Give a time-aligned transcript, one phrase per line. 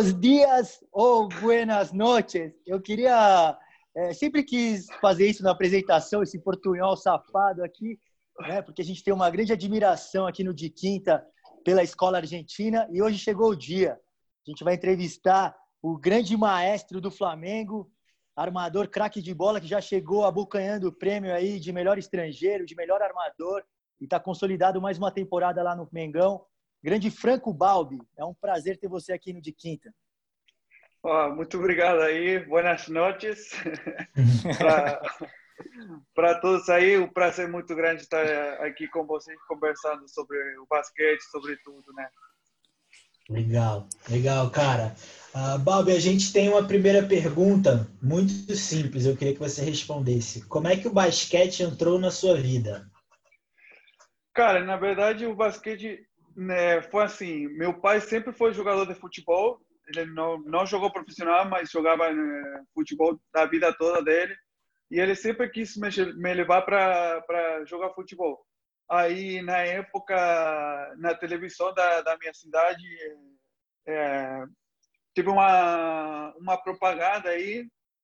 [0.00, 2.54] Buenos dias ou buenas noches.
[2.66, 3.58] Eu queria,
[3.94, 8.00] é, sempre quis fazer isso na apresentação, esse portunhol safado aqui,
[8.40, 8.62] né?
[8.62, 11.22] Porque a gente tem uma grande admiração aqui no De Quinta
[11.62, 14.00] pela escola argentina e hoje chegou o dia.
[14.46, 17.92] A gente vai entrevistar o grande maestro do Flamengo,
[18.34, 22.74] armador craque de bola que já chegou abocanhando o prêmio aí de melhor estrangeiro, de
[22.74, 23.62] melhor armador
[24.00, 26.40] e está consolidado mais uma temporada lá no Mengão.
[26.82, 29.92] Grande Franco Balbi, é um prazer ter você aqui no De Quinta.
[31.02, 33.50] Oh, muito obrigado aí, boas noites
[36.14, 36.98] para todos aí.
[36.98, 38.22] Um prazer muito grande estar
[38.62, 42.08] aqui com vocês conversando sobre o basquete, sobre tudo, né?
[43.30, 44.94] Legal, legal, cara.
[45.34, 49.06] Uh, Balbi, a gente tem uma primeira pergunta muito simples.
[49.06, 50.46] Eu queria que você respondesse.
[50.48, 52.90] Como é que o basquete entrou na sua vida?
[54.34, 56.04] Cara, na verdade, o basquete
[56.36, 57.48] né, foi assim.
[57.48, 59.60] Meu pai sempre foi jogador de futebol.
[59.88, 64.36] Ele não, não jogou profissional, mas jogava né, futebol da vida toda dele.
[64.90, 68.44] E ele sempre quis me, me levar para jogar futebol.
[68.90, 70.16] Aí, na época,
[70.98, 72.84] na televisão da, da minha cidade,
[73.86, 74.44] é,
[75.14, 77.62] teve uma, uma propaganda aí,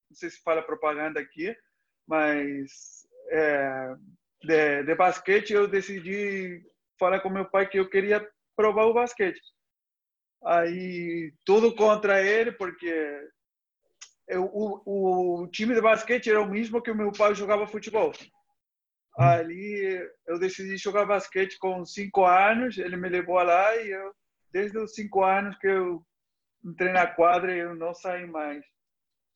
[0.08, 1.56] não sei se fala propaganda aqui,
[2.06, 3.96] mas é,
[4.44, 6.62] de, de basquete eu decidi
[6.98, 9.40] falar com meu pai que eu queria provar o basquete.
[10.44, 13.28] Aí, tudo contra ele, porque
[14.28, 18.12] eu, o, o time de basquete era o mesmo que o meu pai jogava futebol.
[19.18, 24.12] Ali eu decidi jogar basquete com cinco anos, ele me levou lá e eu,
[24.52, 26.04] desde os cinco anos que eu
[26.62, 28.62] entrei na quadra, eu não saí mais.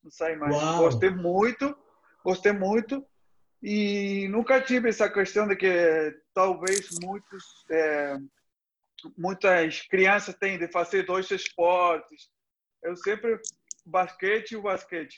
[0.04, 0.54] Não saí mais.
[0.54, 0.84] Uau.
[0.84, 1.74] Gostei muito,
[2.22, 3.06] gostei muito
[3.62, 8.16] e nunca tive essa questão de que talvez muitos, é,
[9.16, 12.28] muitas crianças têm de fazer dois esportes.
[12.82, 13.38] Eu sempre
[13.84, 15.16] basquete e o basquete.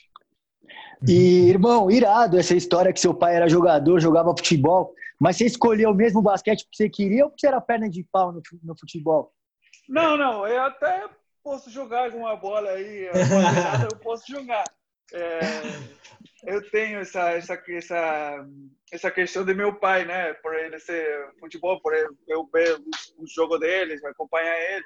[1.07, 5.91] E, irmão, irado essa história que seu pai era jogador, jogava futebol, mas você escolheu
[5.91, 8.77] o mesmo basquete que você queria ou que você era perna de pau no, no
[8.77, 9.33] futebol?
[9.87, 11.09] Não, não, eu até
[11.43, 13.09] posso jogar alguma bola aí,
[13.89, 14.63] eu posso jogar.
[15.13, 15.39] É,
[16.45, 18.47] eu tenho essa, essa, essa,
[18.91, 20.33] essa questão de meu pai, né?
[20.35, 22.77] Por ele ser futebol, por eu ver
[23.17, 24.85] o jogo deles, acompanhar ele.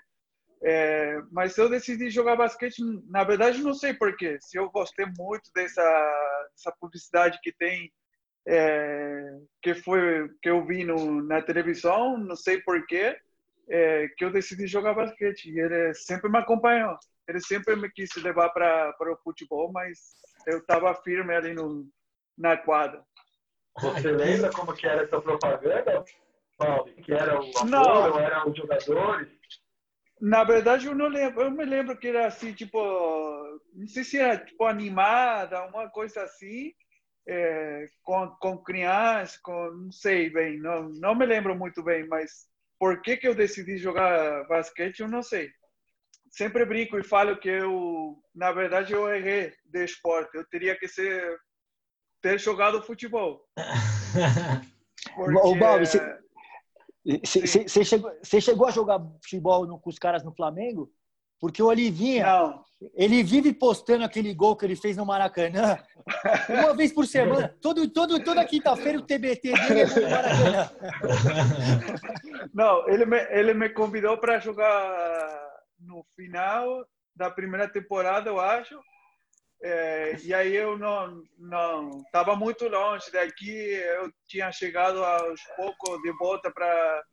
[0.63, 4.37] É, mas eu decidi jogar basquete, na verdade, não sei porquê.
[4.41, 5.83] Se eu gostei muito dessa,
[6.51, 7.91] dessa publicidade que tem,
[8.47, 13.17] é, que foi que eu vi no, na televisão, não sei porquê,
[13.69, 15.49] é, que eu decidi jogar basquete.
[15.49, 16.97] E ele sempre me acompanhou.
[17.27, 20.15] Ele sempre me quis levar para o futebol, mas
[20.47, 21.87] eu estava firme ali no,
[22.37, 23.03] na quadra.
[23.79, 26.03] Você lembra como que era essa propaganda,
[26.57, 26.85] Paulo?
[27.03, 29.27] Que era o ator ou eram os jogadores?
[30.19, 31.43] Na verdade, eu não lembro.
[31.43, 32.79] Eu me lembro que era assim, tipo,
[33.73, 36.73] não sei se era tipo animada, uma coisa assim,
[37.27, 42.47] é, com, com crianças, com não sei bem, não, não me lembro muito bem, mas
[42.79, 45.51] por que que eu decidi jogar basquete, eu não sei.
[46.29, 50.35] Sempre brinco e falo que eu, na verdade, eu errei de esporte.
[50.35, 51.37] Eu teria que ser
[52.21, 53.45] ter jogado futebol.
[55.15, 55.37] Porque...
[55.37, 56.17] Ô, Bob, você
[57.23, 60.91] você chegou, chegou a jogar futebol no, com os caras no Flamengo?
[61.39, 62.63] Porque o Olivinha, Não.
[62.95, 65.77] ele vive postando aquele gol que ele fez no Maracanã
[66.49, 67.55] uma vez por semana.
[67.61, 70.71] Todo, todo, toda quinta-feira o TBT dele é no Maracanã.
[72.53, 75.46] Não, ele me, ele me convidou para jogar
[75.87, 76.85] no final
[77.15, 78.79] da primeira temporada, eu acho.
[79.59, 85.99] É, e aí eu não não estava muito longe daqui eu tinha chegado aos poucos
[86.03, 87.03] de volta para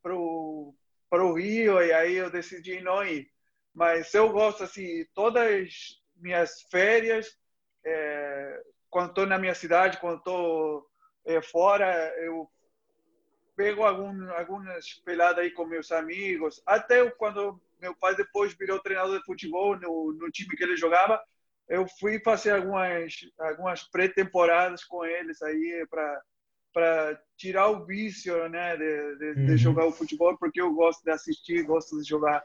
[0.00, 3.30] para o Rio e aí eu decidi não ir
[3.74, 7.36] mas eu gosto assim todas minhas férias
[7.84, 10.86] é, quando estou na minha cidade quando estou
[11.26, 11.92] é, fora
[12.24, 12.50] eu
[13.60, 16.62] pego algum, algumas peladas aí com meus amigos.
[16.64, 21.20] Até quando meu pai depois virou treinador de futebol no, no time que ele jogava
[21.68, 26.22] eu fui fazer algumas algumas pré-temporadas com eles aí para
[26.74, 29.46] para tirar o vício né de, de, uhum.
[29.46, 32.42] de, jogar o futebol porque eu gosto de assistir gosto de jogar.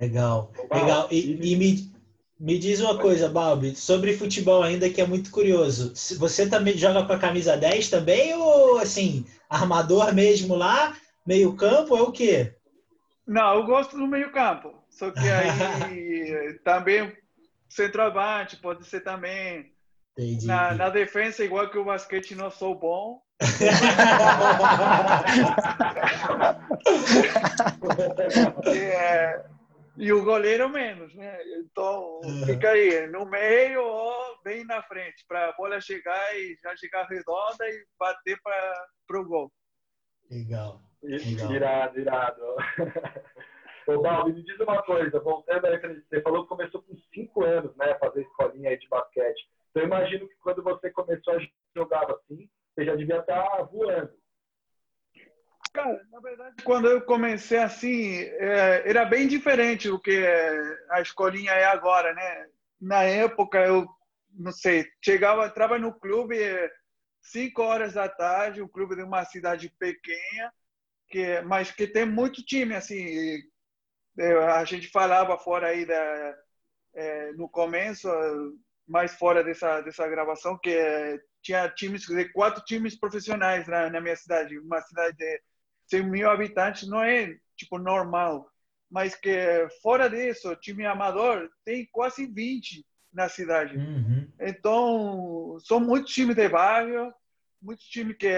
[0.00, 1.08] Legal legal.
[1.10, 1.95] E, e me
[2.38, 7.04] me diz uma coisa Balbi sobre futebol ainda que é muito curioso você também joga
[7.04, 10.94] com a camisa 10 também ou assim armador mesmo lá
[11.26, 12.54] meio campo é o quê
[13.26, 17.12] não eu gosto do meio campo só que aí também
[17.68, 19.72] centroavante pode ser também.
[20.18, 20.46] Entendi.
[20.46, 23.20] Na, na defesa, igual que o basquete, não sou bom.
[28.66, 29.44] é,
[29.96, 31.38] e o goleiro menos, né?
[31.58, 36.76] Então, fica aí, no meio ou bem na frente, para a bola chegar e já
[36.76, 39.52] chegar redonda e bater para o gol.
[40.30, 40.80] Legal.
[41.02, 41.52] Legal.
[41.52, 42.42] Irado, irado.
[43.86, 47.76] Ô, Balbi, me diz uma coisa, voltando aí, você falou que começou com 5 anos,
[47.76, 49.48] né, fazer escolinha aí de basquete.
[49.70, 51.38] Então, eu imagino que quando você começou a
[51.74, 54.12] jogar assim, você já devia estar voando.
[55.76, 60.26] Cara, na verdade, quando eu comecei assim, é, era bem diferente do que
[60.90, 62.46] a escolinha é agora, né?
[62.80, 63.86] Na época, eu
[64.32, 66.38] não sei, chegava, entrava no clube
[67.20, 70.52] cinco horas da tarde, um clube de uma cidade pequena,
[71.08, 73.38] que mas que tem muito time assim.
[74.18, 76.34] É, a gente falava fora aí da
[76.94, 78.08] é, no começo,
[78.88, 80.74] mais fora dessa dessa gravação, que
[81.42, 85.40] tinha times, quatro times profissionais na, na minha cidade, uma cidade de
[85.88, 88.50] 100 mil habitantes não é tipo normal,
[88.90, 93.76] mas que fora disso, time amador tem quase 20 na cidade.
[93.76, 94.30] Uhum.
[94.40, 97.12] Então, são muitos times de bairro,
[97.60, 98.28] muitos times que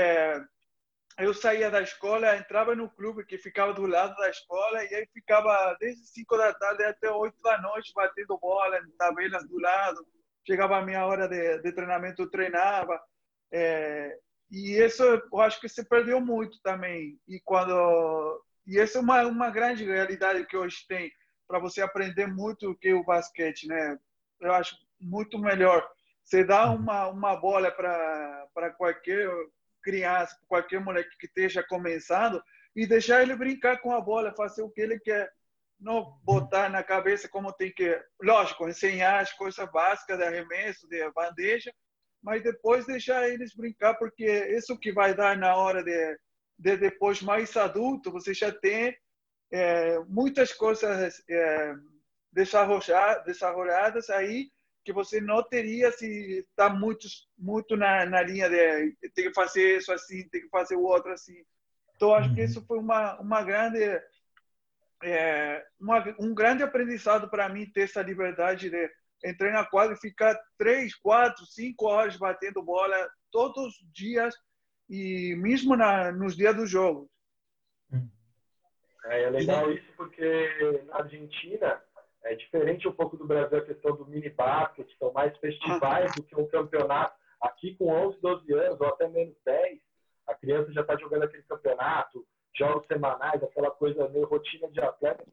[1.18, 5.06] eu saía da escola, entrava no clube que ficava do lado da escola e aí
[5.12, 10.06] ficava desde 5 da tarde até 8 da noite batendo bola em tabelas do lado.
[10.46, 12.98] Chegava a minha hora de, de treinamento, treinava.
[13.52, 14.16] É,
[14.50, 17.18] e isso eu acho que se perdeu muito também.
[17.28, 21.12] E quando e essa é uma uma grande realidade que hoje tem
[21.46, 23.98] para você aprender muito o que é o basquete, né?
[24.40, 25.86] Eu acho muito melhor
[26.24, 29.28] você dar uma uma bola para para qualquer
[29.82, 32.42] criança, qualquer moleque que esteja começando
[32.74, 35.30] e deixar ele brincar com a bola, fazer o que ele quer,
[35.80, 41.10] não botar na cabeça como tem que, lógico, ensinar as coisas básicas de arremesso, de
[41.12, 41.72] bandeja,
[42.22, 46.18] mas depois deixar eles brincar, porque isso que vai dar na hora de,
[46.58, 48.96] de depois mais adulto, você já tem
[49.50, 51.74] é, muitas coisas é,
[52.32, 54.50] desarrolladas aí
[54.84, 57.06] que você não teria se está muito
[57.36, 61.12] muito na, na linha de tem que fazer isso assim, tem que fazer o outro
[61.12, 61.44] assim.
[61.94, 62.46] Então acho que uhum.
[62.46, 64.00] isso foi uma uma grande
[65.02, 68.90] é, uma, um grande aprendizado para mim ter essa liberdade de
[69.24, 72.96] entrei na quadra e ficar três, quatro, cinco horas batendo bola
[73.30, 74.34] todos os dias
[74.88, 77.08] e mesmo na, nos dias dos jogos.
[79.04, 81.82] É, é legal isso porque na Argentina
[82.24, 86.22] é diferente um pouco do Brasil a questão do mini basket, são mais festivais do
[86.22, 87.16] que um campeonato.
[87.40, 89.78] Aqui com 11, 12 anos ou até menos 10,
[90.26, 92.26] a criança já está jogando aquele campeonato,
[92.56, 95.24] jogos semanais, aquela coisa meio rotina de atleta.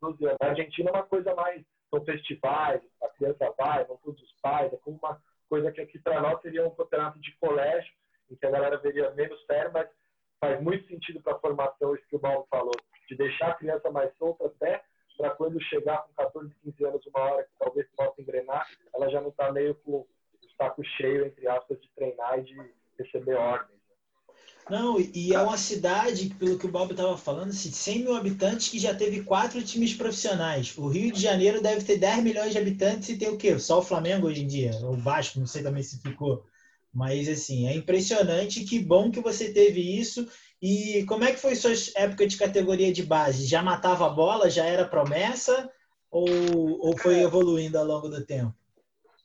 [0.00, 0.38] 12 anos.
[0.40, 1.64] Na Argentina é uma coisa mais
[1.94, 5.98] são festivais, a criança vai, vão todos os pais, é como uma coisa que aqui
[5.98, 7.92] para nós seria um campeonato de colégio,
[8.30, 9.88] em que a galera veria menos sério, mas
[10.40, 12.74] faz muito sentido para a formação, isso que o Paulo falou,
[13.08, 14.82] de deixar a criança mais solta até
[15.16, 19.20] para quando chegar com 14, 15 anos, uma hora que talvez possa engrenar, ela já
[19.20, 20.08] não está meio com o
[20.56, 23.83] saco cheio, entre aspas, de treinar e de receber ordens.
[24.70, 28.68] Não, e é uma cidade, pelo que o Bob estava falando, assim, 100 mil habitantes
[28.68, 30.72] que já teve quatro times profissionais.
[30.78, 33.58] O Rio de Janeiro deve ter 10 milhões de habitantes e tem o quê?
[33.58, 36.46] Só o Flamengo hoje em dia, o Vasco, não sei também se ficou.
[36.92, 38.64] Mas, assim, é impressionante.
[38.64, 40.26] Que bom que você teve isso.
[40.62, 43.46] E como é que foi sua época de categoria de base?
[43.46, 44.48] Já matava a bola?
[44.48, 45.68] Já era promessa?
[46.10, 46.28] Ou,
[46.80, 48.54] ou foi evoluindo ao longo do tempo?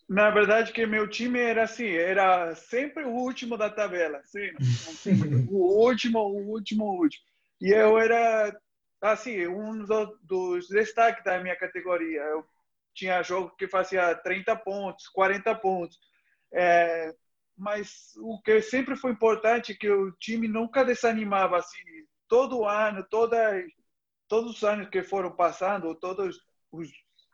[0.10, 4.50] Na verdade, que meu time era assim, era sempre o último da tabela, sim,
[5.52, 7.24] o último, o último, o último.
[7.62, 8.60] E eu era
[9.00, 9.86] assim um
[10.24, 12.22] dos destaques da minha categoria.
[12.22, 12.44] Eu
[12.94, 16.00] tinha jogo que fazia 30 pontos, 40 pontos.
[16.52, 17.14] É,
[17.56, 21.78] mas o que sempre foi importante é que o time nunca desanimava assim.
[22.28, 23.38] Todo ano, toda,
[24.28, 26.40] todos os anos que foram passando, todos
[26.72, 26.90] os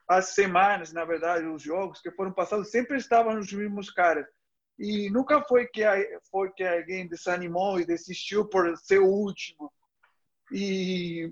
[0.07, 4.25] as semanas, na verdade, os jogos que foram passados sempre estavam os mesmos caras.
[4.77, 5.83] E nunca foi que
[6.29, 9.71] foi que alguém desanimou e desistiu por ser o último.
[10.51, 11.31] E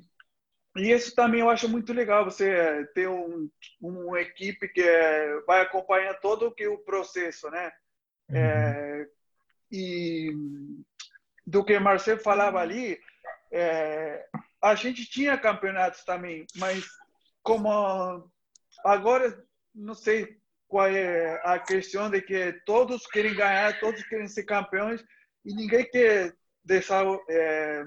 [0.75, 3.47] e isso também eu acho muito legal você ter um,
[3.79, 7.71] uma equipe que é, vai acompanhar todo o que o processo, né?
[8.29, 8.37] Uhum.
[8.37, 9.07] É,
[9.71, 10.31] e
[11.45, 12.99] do que Marcelo falava ali,
[13.51, 14.25] é,
[14.61, 16.85] a gente tinha campeonatos também, mas
[17.43, 18.27] como
[18.83, 20.37] Agora, não sei
[20.67, 25.03] qual é a questão de que todos querem ganhar, todos querem ser campeões
[25.45, 27.83] e ninguém quer deixar é,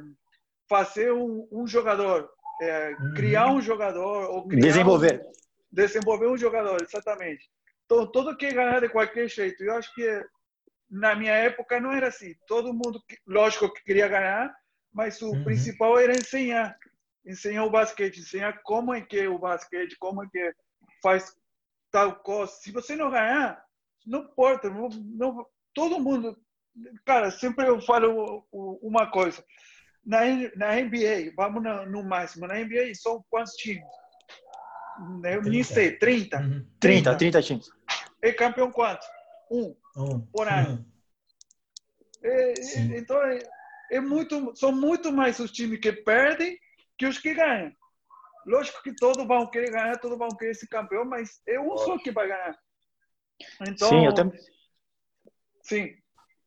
[0.69, 2.31] fazer um, um jogador,
[2.63, 3.15] é, uhum.
[3.15, 5.33] criar um jogador ou desenvolver, um,
[5.73, 7.51] desenvolver um jogador, exatamente.
[7.85, 9.63] Então, todo quer ganhar de qualquer jeito.
[9.63, 10.25] Eu acho que
[10.91, 12.35] na minha época não era assim.
[12.47, 14.55] Todo mundo, lógico, que queria ganhar,
[14.93, 15.45] mas o uhum.
[15.45, 16.77] principal era ensinar.
[17.25, 20.55] ensinar o basquete, ensinar como é que é o basquete, como é que
[21.07, 21.37] faz
[21.93, 22.51] tal coisa.
[22.53, 23.65] Se você não ganhar,
[24.05, 26.37] não importa, não, não, todo mundo.
[27.05, 28.45] Cara, sempre eu falo
[28.83, 29.45] uma coisa.
[30.05, 30.21] Na,
[30.57, 33.87] na NBA, vamos no, no máximo, na NBA são quantos times?
[35.25, 36.39] Eu nem sei, 30?
[36.39, 36.67] Uhum.
[36.81, 37.71] 30, 30 times.
[38.21, 39.07] E campeão quanto?
[39.51, 40.21] Um, um.
[40.21, 40.71] por ano.
[40.71, 40.85] Uhum.
[42.25, 43.39] É, é, então, é,
[43.93, 46.59] é, muito, são muito mais os times que perdem
[46.99, 47.73] que os que ganham.
[48.47, 51.99] Lógico que todos vão querer ganhar, todos vão querer ser campeão, mas é um só
[51.99, 52.57] que vai ganhar.
[53.69, 54.41] Então, Sim, eu também.
[55.63, 55.89] Sim.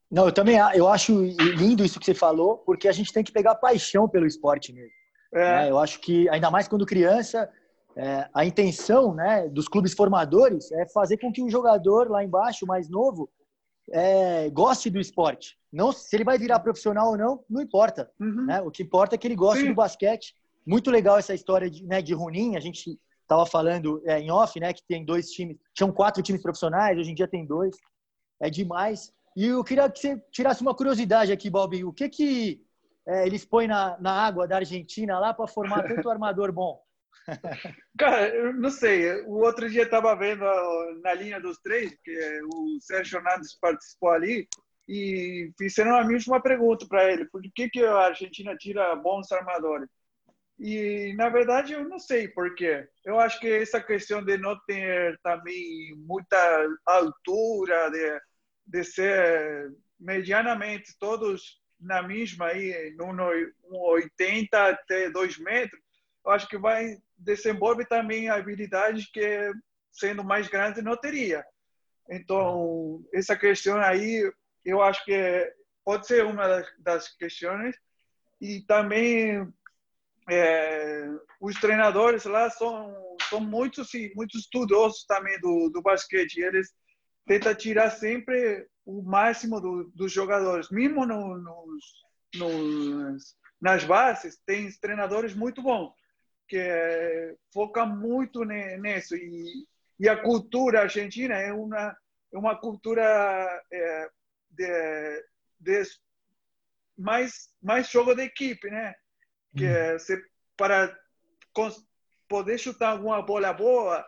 [0.10, 3.32] Não, eu também eu acho lindo isso que você falou, porque a gente tem que
[3.32, 4.92] pegar paixão pelo esporte mesmo.
[5.34, 5.40] É.
[5.40, 5.70] Né?
[5.70, 7.52] Eu acho que, ainda mais quando criança,
[7.96, 12.66] é, a intenção né, dos clubes formadores é fazer com que o jogador lá embaixo,
[12.66, 13.30] mais novo,
[13.92, 15.58] é, goste do esporte.
[15.72, 18.10] Não se ele vai virar profissional ou não, não importa.
[18.20, 18.46] Uhum.
[18.46, 18.62] Né?
[18.62, 19.70] O que importa é que ele goste Sim.
[19.70, 20.34] do basquete.
[20.66, 22.56] Muito legal essa história de, né, de Runim.
[22.56, 26.42] A gente estava falando é, em off, né, que tem dois times, tinham quatro times
[26.42, 27.76] profissionais, hoje em dia tem dois.
[28.40, 29.12] É demais.
[29.36, 31.84] E eu queria que você tirasse uma curiosidade aqui, Bob.
[31.84, 32.62] O que que
[33.08, 36.82] é, eles põem na, na água da Argentina lá para formar tanto armador bom?
[37.98, 39.22] Cara, eu não sei.
[39.24, 40.44] O outro dia estava vendo
[41.04, 44.48] na linha dos três, que o Sérgio Hernandes participou ali,
[44.88, 49.90] e fizeram a mesma pergunta para ele: por que, que a Argentina tira bons armadores?
[50.60, 52.86] E, na verdade, eu não sei por quê.
[53.06, 58.22] Eu acho que essa questão de não ter também muita altura, de,
[58.68, 63.08] de ser medianamente todos na mesma, aí, no
[63.72, 65.82] 80 até 2 metros,
[66.26, 69.52] eu acho que vai desenvolver também habilidades que,
[69.94, 71.46] sendo mais grande, não teria.
[72.10, 74.30] Então, essa questão aí,
[74.66, 75.54] eu acho que
[75.86, 77.78] pode ser uma das questões.
[78.42, 79.48] E também
[80.30, 81.10] é,
[81.42, 82.94] os treinadores lá são,
[83.30, 86.38] são muito, sim, muito estudiosos também do, do basquete.
[86.38, 86.70] Eles
[87.26, 90.70] tentam tirar sempre o máximo do, dos jogadores.
[90.70, 91.86] Mesmo no, nos,
[92.36, 95.94] nos, nas bases, tem treinadores muito bons
[96.50, 99.68] que é, foca muito nisso e,
[100.00, 101.96] e a cultura argentina é uma
[102.32, 103.04] é uma cultura
[103.72, 104.10] é,
[104.50, 105.26] de,
[105.60, 105.84] de,
[106.98, 108.96] mais mais jogo de equipe né
[109.56, 110.22] que é, você
[110.56, 110.96] para
[112.28, 114.06] poder chutar alguma bola boa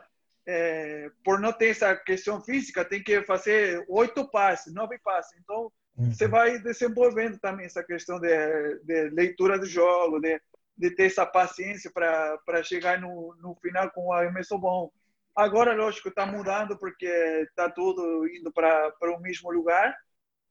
[0.48, 5.72] é, por não ter essa questão física tem que fazer oito passes nove passes então
[5.98, 6.12] uhum.
[6.12, 8.30] você vai desenvolvendo também essa questão de,
[8.84, 10.40] de leitura do jogo de
[10.82, 14.92] de ter essa paciência para chegar no, no final com o arremesso bom.
[15.36, 19.96] Agora, lógico, está mudando porque está tudo indo para o mesmo lugar.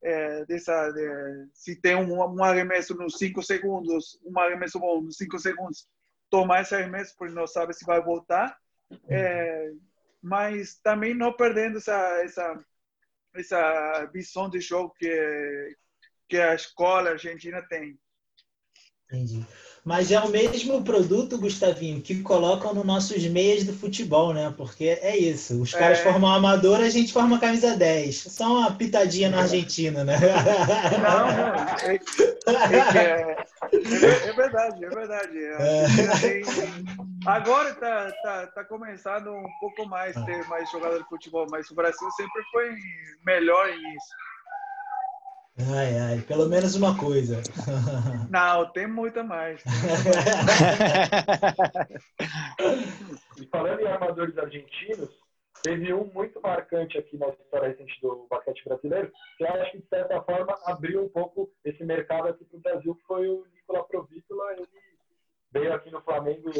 [0.03, 5.17] É, dessa, de, se tem um, um arremesso nos 5 segundos, um arremesso bom nos
[5.17, 5.87] 5 segundos,
[6.31, 8.57] tomar esse arremesso porque não sabe se vai voltar.
[9.09, 9.73] É,
[10.23, 12.65] mas também não perdendo essa, essa,
[13.35, 15.77] essa visão de jogo que,
[16.29, 17.99] que a escola argentina tem.
[19.11, 19.45] Entendi.
[19.85, 24.53] Mas é o mesmo produto, Gustavinho, que colocam nos nossos meias do futebol, né?
[24.57, 25.61] Porque é isso.
[25.61, 26.03] Os caras é.
[26.03, 28.15] formam amador, a gente forma camisa 10.
[28.17, 30.19] Só uma pitadinha na Argentina, né?
[31.03, 31.61] Não, não.
[31.81, 31.99] É,
[32.77, 35.39] é, é, é verdade, é verdade.
[37.27, 41.75] Agora está tá, tá começando um pouco mais ter mais jogador de futebol, mas o
[41.75, 42.71] Brasil sempre foi
[43.25, 44.30] melhor nisso.
[45.69, 47.43] Ai, ai, pelo menos uma coisa.
[48.31, 49.63] Não, tem muita mais.
[53.37, 55.11] e falando em armadores argentinos,
[55.63, 59.79] teve um muito marcante aqui na história recente do basquete brasileiro, que eu acho que,
[59.79, 63.47] de certa forma, abriu um pouco esse mercado aqui para o Brasil, que foi o
[63.55, 64.53] Nicola Provítola.
[64.53, 64.67] Ele
[65.53, 66.51] veio aqui no Flamengo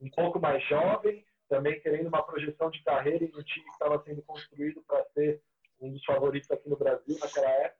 [0.00, 4.02] um pouco mais jovem, também querendo uma projeção de carreira em um time que estava
[4.04, 5.40] sendo construído para ser
[5.80, 7.77] um dos favoritos aqui no Brasil naquela época.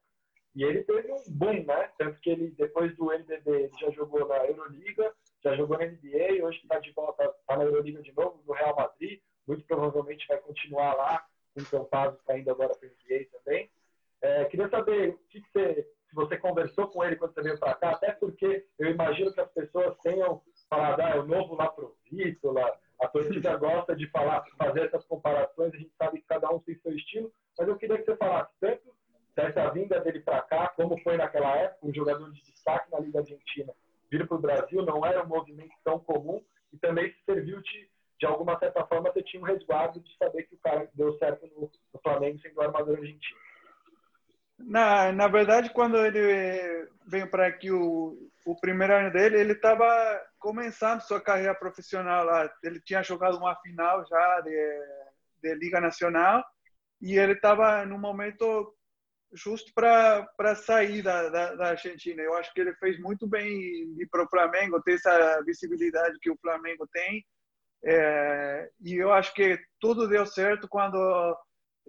[0.59, 1.88] E ele teve um boom, né?
[1.97, 6.45] Tanto que ele, depois do NBB, ele já jogou na Euroliga, já jogou na NBA,
[6.45, 9.21] hoje está de volta, está na Euroliga de novo, no Real Madrid.
[9.47, 11.25] Muito provavelmente vai continuar lá,
[11.55, 13.71] com o Campazzo indo agora para NBA também.
[14.21, 17.75] É, queria saber o que, você, se você conversou com ele quando você veio para
[17.75, 21.69] cá, até porque eu imagino que as pessoas tenham falado, ah, é o novo lá
[21.69, 26.50] pro Vítola, a torcida gosta de falar, fazer essas comparações, a gente sabe que cada
[26.50, 28.98] um tem seu estilo, mas eu queria que você falasse tanto
[29.38, 33.21] dessa vinda dele para cá, como foi naquela época, um jogador de destaque na Liga
[33.21, 33.73] Argentina
[34.11, 36.42] vir para o Brasil, não era um movimento tão comum
[36.73, 40.57] e também serviu de, de alguma certa forma, você tinha um resguardo de saber que
[40.57, 43.38] o cara deu certo no, no Flamengo sendo armador argentino.
[44.59, 49.87] Na, na verdade, quando ele veio para aqui, o, o primeiro ano dele, ele estava
[50.40, 52.50] começando sua carreira profissional lá.
[52.64, 54.80] Ele tinha jogado uma final já de,
[55.42, 56.42] de Liga Nacional
[57.00, 58.75] e ele estava no momento
[59.32, 62.23] justo para sair da, da, da, Argentina.
[62.23, 63.50] Eu acho que ele fez muito bem
[63.99, 67.25] ir para o Flamengo, ter essa visibilidade que o Flamengo tem.
[67.85, 70.99] É, e eu acho que tudo deu certo quando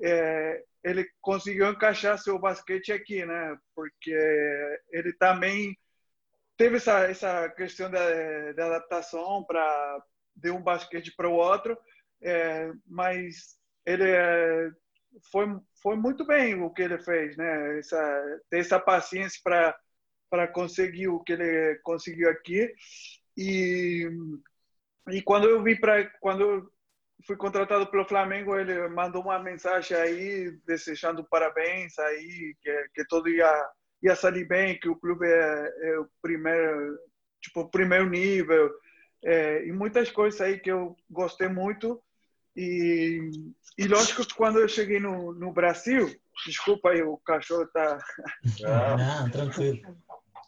[0.03, 3.58] é, ele conseguiu encaixar seu basquete aqui, né?
[3.75, 4.15] Porque
[4.91, 5.77] ele também
[6.58, 10.03] teve essa essa questão da, da adaptação para
[10.36, 11.77] de um basquete para o outro,
[12.22, 14.69] é, mas ele é,
[15.31, 15.46] foi
[15.82, 17.80] foi muito bem o que ele fez, né?
[17.80, 22.74] Essa ter essa paciência para conseguir o que ele conseguiu aqui.
[23.38, 24.10] E
[25.12, 26.72] e quando eu vi para quando
[27.26, 33.30] fui contratado pelo Flamengo ele mandou uma mensagem aí desejando parabéns aí que que todo
[33.30, 33.70] ia
[34.02, 36.98] ia sair bem que o clube é, é o primeiro
[37.42, 38.72] tipo primeiro nível.
[39.24, 42.02] É, e muitas coisas aí que eu gostei muito
[42.60, 43.32] e,
[43.78, 46.13] e lógico que quando eu cheguei no, no Brasil,
[46.46, 47.98] desculpa aí, o cachorro tá.
[48.98, 49.98] Não, tranquilo.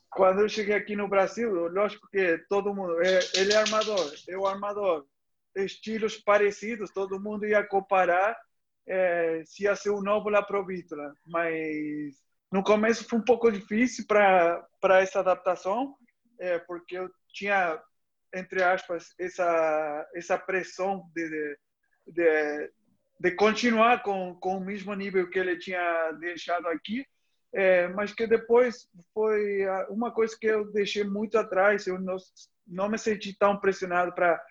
[0.10, 3.01] Quando eu cheguei aqui no Brasil, lógico que todo mundo.
[3.01, 5.06] É, ele é armador, eu armador.
[5.56, 8.38] Estilos parecidos, todo mundo ia comparar
[8.86, 11.13] é, se ia ser o novo La Provítola.
[11.25, 12.18] Mas
[12.51, 15.96] no começo foi um pouco difícil para essa adaptação,
[16.38, 17.82] é, porque eu tinha,
[18.36, 21.58] entre aspas, essa, essa pressão de, de
[22.08, 22.72] de,
[23.20, 27.06] de continuar com, com o mesmo nível que ele tinha deixado aqui,
[27.54, 31.86] é, mas que depois foi uma coisa que eu deixei muito atrás.
[31.86, 32.15] Eu não,
[32.65, 34.41] não me senti tão pressionado para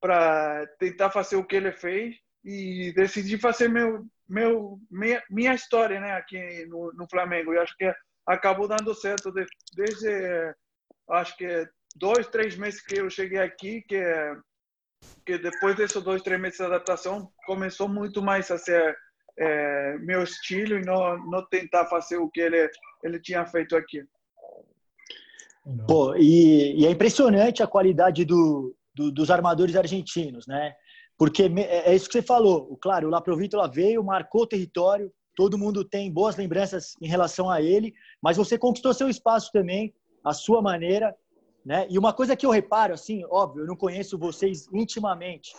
[0.00, 6.00] para tentar fazer o que ele fez e decidi fazer meu meu minha, minha história
[6.00, 7.52] né aqui no, no Flamengo.
[7.52, 7.92] Eu acho que
[8.26, 9.30] acabou dando certo
[9.74, 10.54] desde
[11.10, 14.02] acho que dois três meses que eu cheguei aqui que
[15.24, 18.96] que depois desses dois, três meses de adaptação, começou muito mais a ser
[19.38, 22.68] é, meu estilo e não, não tentar fazer o que ele,
[23.02, 24.02] ele tinha feito aqui.
[25.86, 30.74] Pô, e, e é impressionante a qualidade do, do, dos armadores argentinos, né?
[31.16, 32.76] Porque é, é isso que você falou.
[32.78, 37.62] Claro, o Laprovítola veio, marcou o território, todo mundo tem boas lembranças em relação a
[37.62, 41.14] ele, mas você conquistou seu espaço também, a sua maneira,
[41.64, 41.86] né?
[41.90, 45.54] E uma coisa que eu reparo, assim, óbvio, eu não conheço vocês intimamente,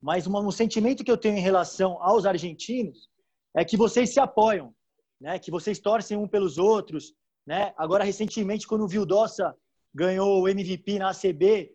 [0.00, 3.08] mas um, um sentimento que eu tenho em relação aos argentinos
[3.56, 4.74] é que vocês se apoiam,
[5.20, 5.38] né?
[5.38, 7.14] que vocês torcem um pelos outros.
[7.46, 7.72] Né?
[7.76, 9.54] Agora, recentemente, quando o Vildossa
[9.94, 11.72] ganhou o MVP na ACB,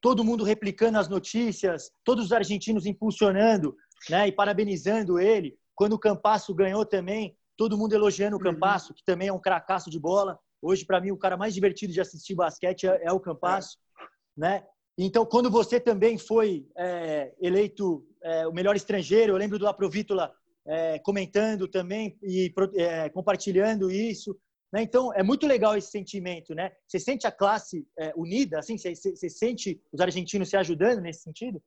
[0.00, 3.76] todo mundo replicando as notícias, todos os argentinos impulsionando
[4.08, 4.28] né?
[4.28, 5.58] e parabenizando ele.
[5.74, 8.44] Quando o Campasso ganhou também, todo mundo elogiando o uhum.
[8.44, 10.38] Campasso, que também é um cracaço de bola.
[10.66, 14.04] Hoje, para mim, o cara mais divertido de assistir basquete é, é o Campasso, é.
[14.36, 14.66] né?
[14.98, 20.34] Então, quando você também foi é, eleito é, o melhor estrangeiro, eu lembro do Aprovítola
[20.66, 24.36] é, comentando também e é, compartilhando isso.
[24.72, 24.82] Né?
[24.82, 26.72] Então, é muito legal esse sentimento, né?
[26.88, 28.76] Você sente a classe é, unida, assim?
[28.76, 31.62] Você, você, sente os argentinos se ajudando nesse sentido?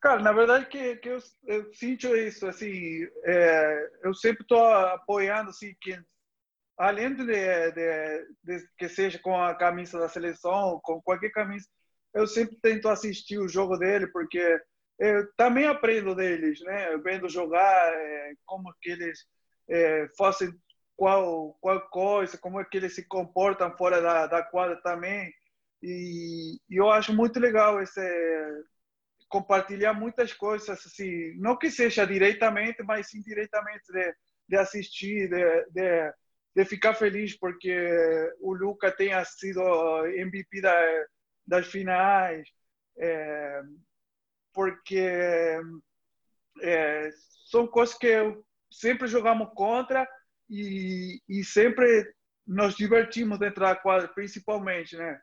[0.00, 3.06] Cara, na verdade que, que eu, eu sinto isso, assim,
[4.02, 5.94] eu sempre estou apoiando, assim, que
[6.80, 11.66] além de, de, de, que seja com a camisa da seleção, com qualquer camisa,
[12.14, 14.58] eu sempre tento assistir o jogo dele, porque
[14.98, 16.96] eu também aprendo deles, né?
[17.04, 19.26] Vendo jogar, é, como que eles
[19.68, 20.50] é, fazem
[20.96, 25.30] qual, qual coisa, como é que eles se comportam fora da, da quadra também.
[25.82, 28.00] E, e eu acho muito legal esse
[29.28, 34.14] compartilhar muitas coisas, assim, não que seja diretamente, mas indiretamente de,
[34.48, 36.12] de assistir, de, de
[36.54, 37.74] de ficar feliz porque
[38.40, 39.60] o Luca tenha sido
[40.06, 41.06] MVP da,
[41.46, 42.48] das finais,
[42.98, 43.62] é,
[44.52, 45.60] porque
[46.62, 47.10] é,
[47.46, 48.08] são coisas que
[48.70, 50.08] sempre jogamos contra
[50.48, 52.12] e, e sempre
[52.46, 55.20] nos divertimos dentro da quadra, principalmente, né?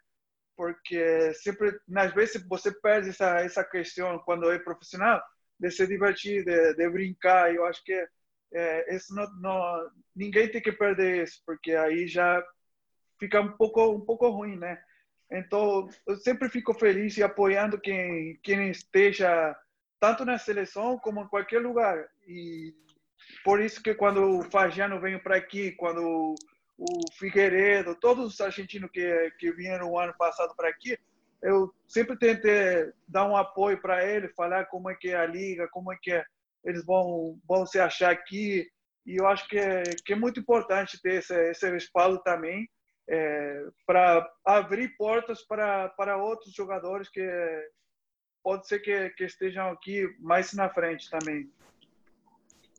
[0.55, 5.21] Porque sempre, nas vezes, você perde essa, essa questão quando é profissional,
[5.59, 7.53] de se divertir, de, de brincar.
[7.53, 8.07] Eu acho que
[8.53, 12.43] é, isso não, não, ninguém tem que perder isso, porque aí já
[13.19, 14.81] fica um pouco um pouco ruim, né?
[15.31, 19.55] Então, eu sempre fico feliz e apoiando quem quem esteja
[19.99, 22.07] tanto na seleção como em qualquer lugar.
[22.27, 22.73] E
[23.43, 26.35] por isso que quando o Fagiano veio para aqui, quando
[26.77, 30.97] o Figueiredo, todos os argentinos que que vieram o ano passado para aqui,
[31.41, 35.67] eu sempre tentei dar um apoio para ele, falar como é que é a liga,
[35.67, 36.25] como é que é
[36.63, 38.67] eles vão, vão se achar aqui.
[39.05, 42.67] E eu acho que é, que é muito importante ter esse, esse respaldo também.
[43.09, 47.25] é, para abrir portas para, para outros jogadores que
[48.43, 51.49] pode ser que, que estejam aqui mais na frente também.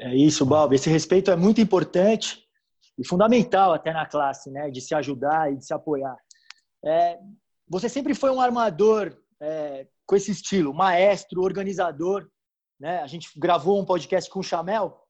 [0.00, 0.76] É isso, Balbi.
[0.76, 2.44] Esse respeito é muito importante
[2.98, 4.70] e fundamental até na classe, né?
[4.70, 6.16] De se ajudar e de se apoiar.
[6.84, 7.18] É,
[7.68, 12.28] você sempre foi um armador é, com esse estilo, maestro, organizador.
[12.78, 13.00] Né?
[13.00, 15.04] A gente gravou um podcast com o Chamel.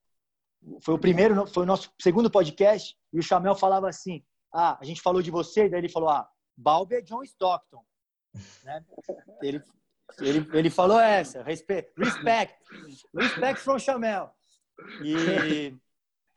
[0.81, 4.85] Foi o primeiro, foi o nosso segundo podcast e o Chamel falava assim: ah, a
[4.85, 7.85] gente falou de você, e daí ele falou, ah, Balbi é John Stockton.
[8.65, 8.85] Né?
[9.43, 9.63] Ele,
[10.21, 12.55] ele, ele falou essa, respect, respect,
[13.15, 14.31] respect from Chamel.
[15.05, 15.77] E,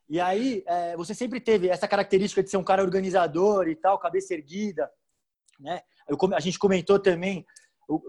[0.08, 3.98] e aí, é, você sempre teve essa característica de ser um cara organizador e tal,
[3.98, 4.90] cabeça erguida,
[5.58, 5.82] né?
[6.08, 7.46] Eu, a gente comentou também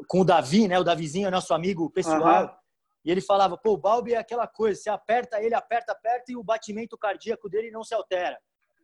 [0.08, 0.80] com o Davi, né?
[0.80, 2.46] O Davizinho é nosso amigo pessoal.
[2.46, 2.63] Uhum.
[3.04, 6.36] E ele falava, pô, o Balbi é aquela coisa, você aperta ele, aperta, aperta e
[6.36, 8.40] o batimento cardíaco dele não se altera.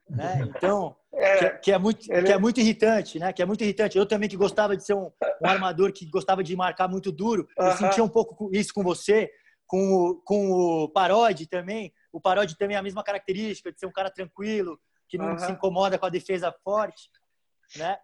[0.09, 0.39] Né?
[0.57, 2.25] Então, é, que, é, que, é muito, ele...
[2.25, 3.31] que é muito irritante, né?
[3.31, 3.97] Que é muito irritante.
[3.97, 7.47] Eu também que gostava de ser um, um armador que gostava de marcar muito duro,
[7.57, 7.71] uh -huh.
[7.71, 9.31] eu sentia um pouco isso com você,
[9.65, 11.93] com o, com o Parodi também.
[12.11, 15.35] O Parodi também é a mesma característica de ser um cara tranquilo, que não uh
[15.35, 15.39] -huh.
[15.39, 17.09] se incomoda com a defesa forte,
[17.75, 17.97] né?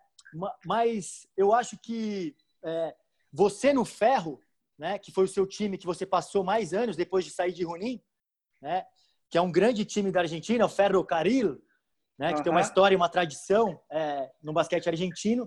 [0.66, 2.96] Mas eu acho que é,
[3.32, 4.40] você no ferro,
[4.78, 5.00] né?
[5.00, 8.02] Que foi o seu time que você passou mais anos depois de sair de Runim,
[8.62, 8.86] né?
[9.30, 11.62] Que é um grande time da Argentina, o Ferro Carril,
[12.18, 15.46] né, que tem uma história e uma tradição é, no basquete argentino.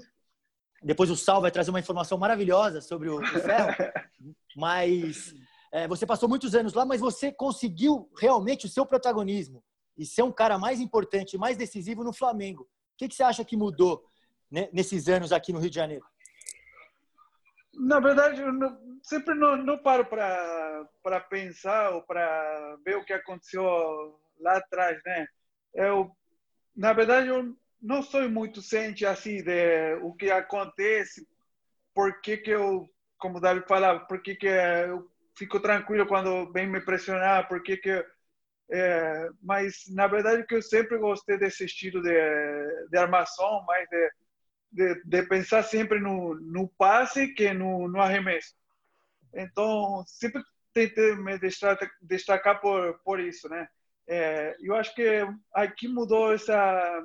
[0.83, 3.75] Depois o Sal vai trazer uma informação maravilhosa sobre o, o ferro.
[4.57, 5.35] mas
[5.73, 9.63] é, você passou muitos anos lá, mas você conseguiu realmente o seu protagonismo
[9.97, 12.63] e ser um cara mais importante, mais decisivo no Flamengo.
[12.63, 14.05] O que, que você acha que mudou
[14.51, 16.05] né, nesses anos aqui no Rio de Janeiro?
[17.75, 23.13] Na verdade, eu não, sempre não, não paro para pensar ou para ver o que
[23.13, 23.63] aconteceu
[24.41, 25.27] lá atrás, né?
[25.75, 26.11] Eu
[26.79, 31.27] na verdade, eu não sou muito ciente assim de o que acontece,
[31.93, 36.69] por que que eu, como Davi falava, por que que eu fico tranquilo quando vem
[36.69, 38.05] me pressionar, por que que
[38.71, 44.11] é, mas na verdade que eu sempre gostei desse estilo de, de armação, mais de,
[44.71, 48.55] de, de, pensar sempre no, no passe que no, no arremesso.
[49.35, 53.69] Então sempre tentei me destacar, destacar por por isso, né?
[54.07, 55.07] É, eu acho que
[55.53, 57.05] aqui mudou essa.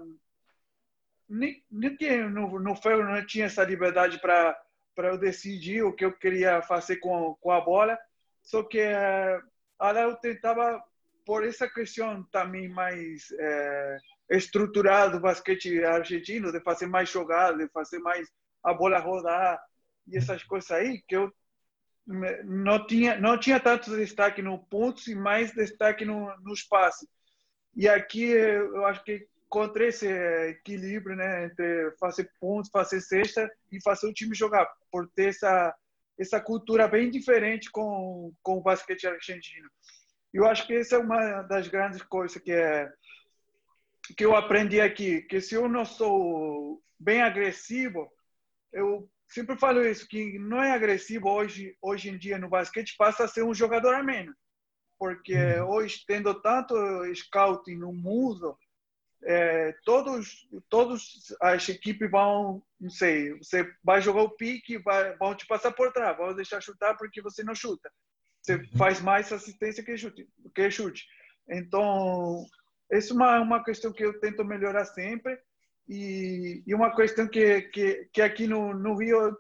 [1.28, 1.98] Nem, nem
[2.30, 4.58] no, no ferro não tinha essa liberdade para
[4.96, 7.98] para eu decidir o que eu queria fazer com, com a bola.
[8.42, 9.40] Só que é,
[9.80, 10.82] eu tentava,
[11.26, 13.98] por essa questão também mais é,
[14.38, 18.28] estruturada do basquete argentino, de fazer mais jogadas, de fazer mais
[18.64, 19.60] a bola rodar
[20.08, 21.32] e essas coisas aí, que eu
[22.46, 27.08] não tinha não tinha tanto destaque no pontos e mais destaque no, no espaço
[27.76, 30.08] e aqui eu acho que encontrei esse
[30.50, 35.74] equilíbrio né entre fazer pontos fazer cesta e fazer o time jogar por ter essa
[36.20, 39.70] essa cultura bem diferente com com o basquete argentino.
[40.34, 42.92] Eu acho que essa é uma das grandes coisas que é
[44.18, 48.10] que eu aprendi aqui que se eu não sou bem agressivo
[48.74, 53.24] eu sempre falo isso, que não é agressivo hoje, hoje em dia no basquete, passa
[53.24, 54.36] a ser um jogador a menos.
[55.00, 55.70] Porque uhum.
[55.70, 56.76] hoje, tendo tanto
[57.16, 58.58] scouting no mundo,
[59.24, 65.36] é, todos, todos as equipes vão, não sei, você vai jogar o pique, vai, vão
[65.36, 67.92] te passar por trás, vão deixar chutar porque você não chuta.
[68.42, 68.78] Você uhum.
[68.78, 70.28] faz mais assistência que chute.
[70.54, 71.06] Que chute.
[71.50, 72.46] Então,
[72.90, 75.40] essa é uma, uma questão que eu tento melhorar sempre.
[75.88, 79.38] E, e uma questão que, que, que aqui no, no Rio eu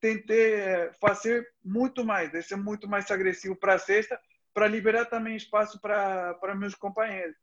[0.00, 4.20] tentei é, fazer muito mais, ser muito mais agressivo para a sexta,
[4.52, 7.36] para liberar também espaço para, para meus companheiros.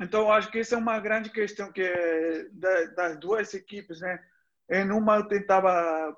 [0.00, 1.82] Então, acho que essa é uma grande questão que
[2.94, 4.22] das duas equipes, né?
[4.68, 6.16] Em uma eu tentava,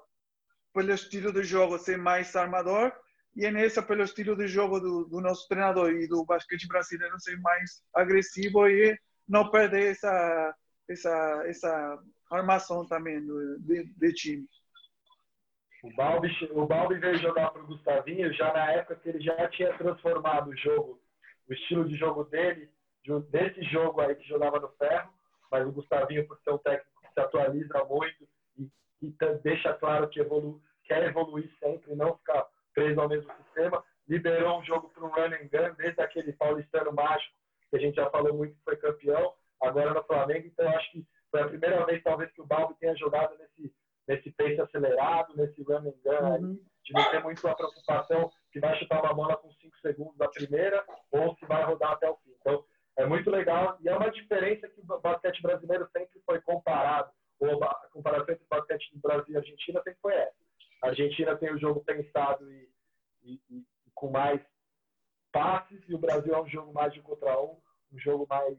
[0.72, 2.92] pelo estilo de jogo, ser mais armador,
[3.36, 7.36] e nessa, pelo estilo de jogo do, do nosso treinador e do basquete brasileiro, ser
[7.40, 8.96] mais agressivo e
[9.28, 10.54] não perder essa,
[10.88, 11.98] essa, essa
[12.30, 14.46] armação também do, de, de time.
[15.82, 19.48] O Balbi, o Balbi veio jogar para o Gustavinho já na época que ele já
[19.48, 21.00] tinha transformado o jogo,
[21.48, 22.70] o estilo de jogo dele,
[23.30, 25.12] desse jogo aí que jogava no ferro,
[25.50, 28.70] mas o Gustavinho, por ser um técnico que se atualiza muito e,
[29.02, 34.60] e deixa claro que evolu, quer evoluir sempre, não ficar preso ao mesmo sistema, liberou
[34.60, 37.34] um jogo para um run and gun, desde aquele paulistano mágico
[37.70, 39.32] que a gente já falou muito que foi campeão,
[39.62, 40.46] agora no Flamengo.
[40.46, 43.74] Então, acho que foi a primeira vez, talvez, que o Balbi tenha jogado nesse,
[44.06, 46.34] nesse pace acelerado, nesse run and gun, uhum.
[46.34, 50.16] aí, de não ter muito a preocupação se vai chutar uma bola com 5 segundos
[50.16, 52.32] da primeira ou se vai rodar até o fim.
[52.40, 52.64] Então,
[52.96, 57.10] é, é muito legal e é uma diferença que o basquete brasileiro sempre foi comparado,
[57.40, 60.43] ou a comparação entre o basquete do Brasil e Argentina sempre foi essa.
[60.82, 62.68] A Argentina tem o jogo pensado e,
[63.22, 64.40] e, e com mais
[65.32, 67.56] passes e o Brasil é um jogo mais de contra um,
[67.92, 68.56] um jogo mais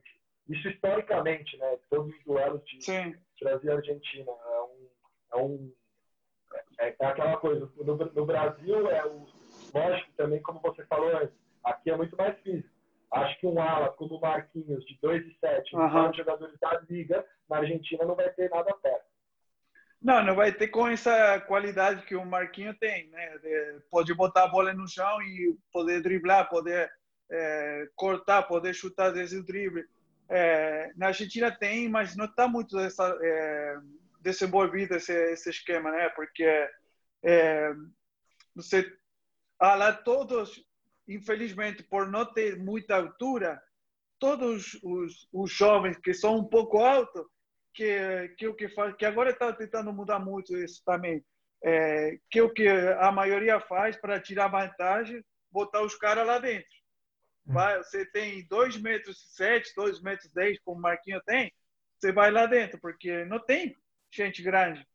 [0.47, 1.77] isso historicamente, né?
[1.89, 3.15] Todos os duelos de Sim.
[3.41, 4.89] Brasil e Argentina é um,
[5.33, 5.73] é um
[6.79, 7.71] é, é aquela coisa.
[7.77, 9.25] No, no, Brasil é o
[9.73, 12.69] lógico também, como você falou antes, aqui é muito mais físico.
[13.11, 16.09] Acho que um ala como o Marquinhos de 2 e 7, uhum.
[16.09, 19.05] um jogadores da liga, na Argentina não vai ter nada perto.
[20.05, 23.39] Não, não vai ter com essa qualidade que o Marquinho tem, né?
[23.39, 26.91] De, pode botar a bola no chão e poder driblar, poder
[27.31, 29.83] é, cortar, poder chutar desde o drible.
[30.29, 33.77] É, na Argentina tem, mas não está muito essa, é,
[34.21, 36.07] desenvolvido esse, esse esquema, né?
[36.09, 36.69] Porque
[37.23, 37.73] é,
[38.55, 38.87] você
[39.59, 40.63] ah, lá todos,
[41.07, 43.59] infelizmente, por não ter muita altura,
[44.19, 47.25] todos os, os jovens que são um pouco altos,
[47.75, 51.23] que que o que faz, que agora está tentando mudar muito isso também,
[51.63, 56.75] é, que o que a maioria faz para tirar vantagem, botar os caras lá dentro.
[57.45, 61.53] Vai, você tem 2 metros sete, 2 metros 10, como o Marquinho tem,
[61.99, 63.75] você vai lá dentro, porque não tem
[64.11, 64.85] gente grande.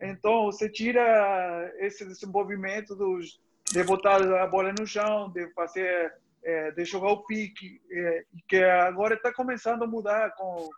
[0.00, 3.40] Então, você tira esse desenvolvimento dos,
[3.70, 8.56] de botar a bola no chão, de fazer, é, de jogar o pique, é, que
[8.64, 10.68] agora está começando a mudar com,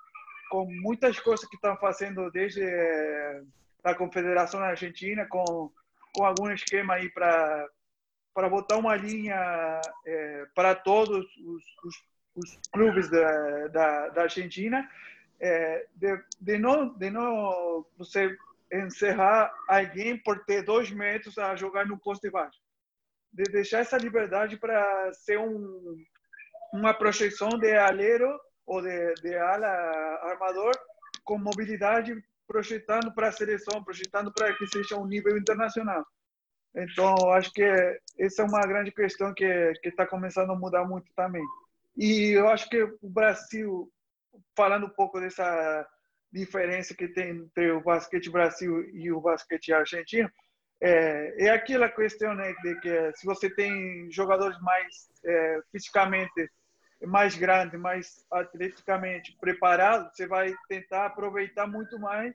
[0.54, 3.42] com muitas coisas que estão fazendo desde é,
[3.82, 5.68] a Confederação Argentina, com,
[6.14, 7.68] com algum esquema aí para
[8.32, 11.96] para botar uma linha é, para todos os, os,
[12.34, 14.88] os clubes da, da, da Argentina
[15.38, 18.36] é, de, de, não, de não você
[18.72, 22.58] encerrar alguém por ter dois metros a jogar no posto de baixo.
[23.32, 25.96] De deixar essa liberdade para ser um,
[26.72, 29.68] uma projeção de alero ou de, de ala
[30.22, 30.72] armador
[31.22, 32.14] com mobilidade
[32.46, 36.04] projetando para a seleção, projetando para que seja um nível internacional.
[36.74, 37.62] Então, acho que
[38.18, 41.44] essa é uma grande questão que está começando a mudar muito também.
[41.96, 43.90] E eu acho que o Brasil
[44.56, 45.86] falando um pouco dessa
[46.32, 50.30] diferença que tem entre o basquete Brasil e o basquete argentino,
[50.80, 56.50] é, é aquela questão né, de que se você tem jogadores mais é, fisicamente
[57.06, 62.34] mais grandes, mais atleticamente preparados, você vai tentar aproveitar muito mais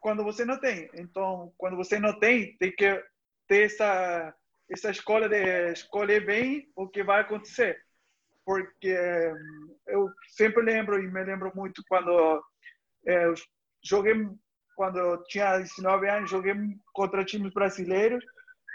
[0.00, 0.90] quando você não tem.
[0.94, 3.02] Então, quando você não tem, tem que
[3.48, 4.34] ter essa
[4.70, 7.84] essa escolha de escolher bem o que vai acontecer
[8.44, 8.96] porque
[9.86, 12.42] eu sempre lembro e me lembro muito quando
[13.06, 13.34] é, eu
[13.82, 14.14] joguei
[14.76, 16.54] quando eu tinha 19 anos joguei
[16.92, 18.24] contra times brasileiros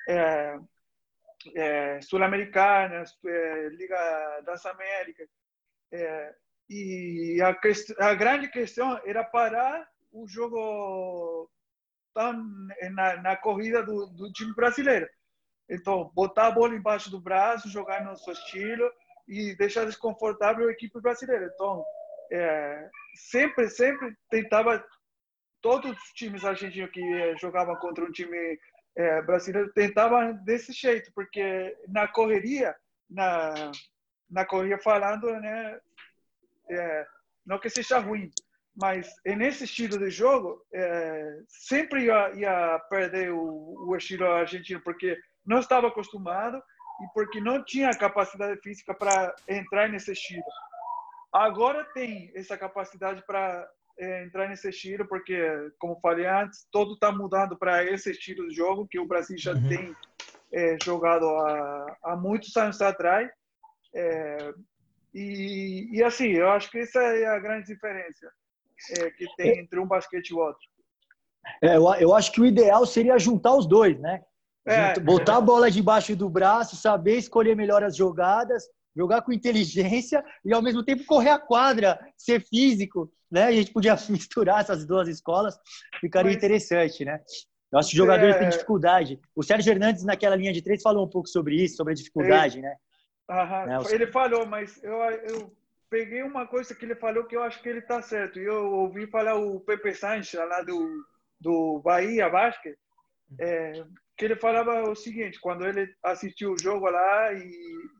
[0.10, 0.58] é,
[1.56, 5.30] é, sul-americanas é, Liga das Américas
[5.92, 6.36] é,
[6.70, 7.58] e a,
[8.08, 11.50] a, grande questão era parar o jogo
[12.92, 15.08] na, na corrida do, do time brasileiro
[15.70, 18.90] então botar a bola embaixo do braço jogar no seu estilo
[19.30, 21.52] e deixar desconfortável a equipe brasileira.
[21.54, 21.86] Então,
[22.32, 24.84] é, sempre, sempre tentava,
[25.62, 28.60] todos os times argentinos que é, jogavam contra um time
[28.96, 32.76] é, brasileiro tentavam desse jeito, porque na correria,
[33.10, 33.72] na,
[34.30, 35.80] na correria falando, né,
[36.70, 37.08] é,
[37.46, 38.30] não que seja ruim,
[38.76, 45.18] mas nesse estilo de jogo, é, sempre ia, ia perder o, o estilo argentino, porque
[45.46, 46.58] não estava acostumado
[47.02, 50.44] e porque não tinha capacidade física para entrar nesse estilo.
[51.32, 53.68] Agora tem essa capacidade para
[54.00, 55.38] é, entrar nesse estilo, porque,
[55.78, 59.54] como falei antes, todo está mudando para esse estilo de jogo que o Brasil já
[59.54, 59.68] uhum.
[59.68, 59.96] tem
[60.54, 63.30] é, jogado há, há muitos anos atrás.
[63.94, 64.54] É,
[65.14, 68.32] e, e, assim, eu acho que essa é a grande diferença
[68.98, 70.62] é, que tem entre um basquete e o outro.
[71.62, 74.24] É, eu, eu acho que o ideal seria juntar os dois, né?
[74.66, 75.00] É.
[75.00, 78.64] Botar a bola debaixo do braço, saber escolher melhor as jogadas,
[78.96, 83.44] jogar com inteligência e ao mesmo tempo correr a quadra, ser físico, né?
[83.46, 85.58] A gente podia misturar essas duas escolas,
[86.00, 86.38] ficaria Mas...
[86.38, 87.22] interessante, né?
[87.72, 88.34] Eu acho que o jogador é...
[88.40, 89.20] tem dificuldade.
[89.36, 92.58] O Sérgio Hernandes, naquela linha de três, falou um pouco sobre isso, sobre a dificuldade,
[92.58, 92.68] ele...
[92.68, 92.76] né?
[93.30, 93.66] Aham.
[93.66, 93.78] né?
[93.92, 95.56] Ele falou, mas eu, eu
[95.90, 98.40] peguei uma coisa que ele falou que eu acho que ele está certo.
[98.40, 101.06] E eu ouvi falar o Pepe Sanches, lá do,
[101.40, 102.76] do Bahia Basket,
[103.40, 103.84] é,
[104.18, 107.52] que ele falava o seguinte, quando ele assistiu o jogo lá, e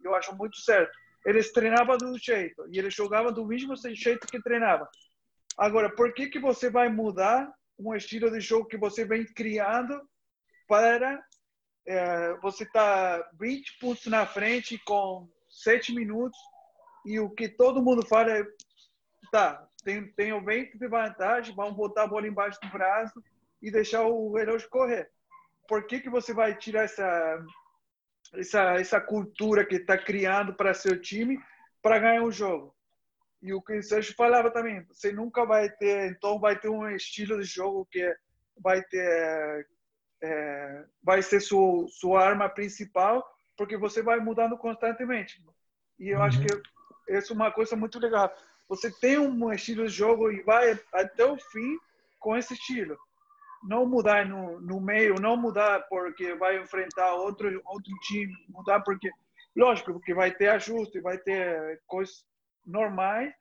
[0.04, 0.92] eu acho muito certo,
[1.26, 4.90] eles treinavam do jeito, e eles jogavam do mesmo jeito que treinava.
[5.60, 10.02] Agora, por que, que você vai mudar um estilo de jogo que você vem criando
[10.66, 11.22] para
[11.86, 16.40] é, você estar tá 20 pontos na frente com 7 minutos
[17.06, 18.44] e o que todo mundo fala é,
[19.34, 23.22] tá, tem, tem o vento de vantagem, vamos botar a bola embaixo do braço
[23.62, 25.12] e deixar o relógio correr.
[25.68, 27.46] Por que, que você vai tirar essa,
[28.34, 31.38] essa, essa cultura que está criando para seu time
[31.82, 32.74] para ganhar um jogo?
[33.42, 36.90] E o que o Sérgio falava também, você nunca vai ter, então vai ter um
[36.90, 38.14] estilo de jogo que
[38.58, 39.68] vai ter,
[40.22, 43.26] é, vai ser sua, sua arma principal,
[43.58, 45.42] porque você vai mudando constantemente.
[45.98, 46.24] E eu uhum.
[46.24, 46.48] acho que
[47.18, 48.34] isso é uma coisa muito legal.
[48.68, 51.78] Você tem um estilo de jogo e vai até o fim
[52.20, 52.98] com esse estilo.
[53.64, 59.10] Não mudar no, no meio, não mudar porque vai enfrentar outro outro time, mudar porque
[59.56, 62.24] lógico, porque vai ter ajuste, vai ter coisas
[62.70, 63.34] normais,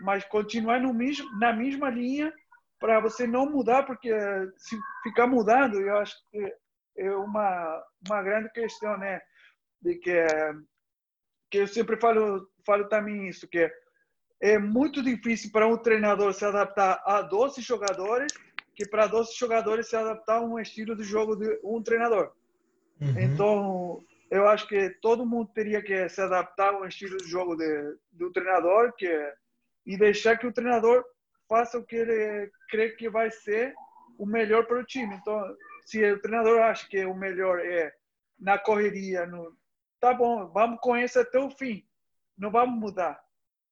[0.00, 2.32] mas continuar no mesmo, na mesma linha
[2.80, 4.10] para você não mudar, porque
[4.56, 6.54] se ficar mudando, eu acho que
[6.98, 9.20] é uma, uma grande questão, né?
[9.80, 10.26] De que,
[11.50, 13.70] que eu sempre falo, falo também isso, que
[14.40, 18.32] é muito difícil para um treinador se adaptar a 12 jogadores
[18.74, 22.32] que para 12 jogadores se adaptar a um estilo de jogo de um treinador.
[23.00, 23.18] Uhum.
[23.18, 27.96] Então, eu acho que todo mundo teria que se adaptar ao estilo de jogo de,
[28.10, 29.08] do treinador que
[29.86, 31.04] e deixar que o treinador
[31.48, 33.74] faça o que ele crê que vai ser
[34.18, 35.14] o melhor para o time.
[35.14, 37.94] Então, se o treinador acha que o melhor é
[38.36, 39.56] na correria, no,
[40.00, 41.86] tá bom, vamos com isso até o fim.
[42.36, 43.22] Não vamos mudar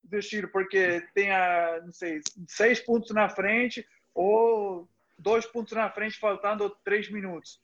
[0.01, 4.87] do estilo, porque tem, a, não sei, seis pontos na frente ou
[5.19, 7.59] dois pontos na frente faltando três minutos.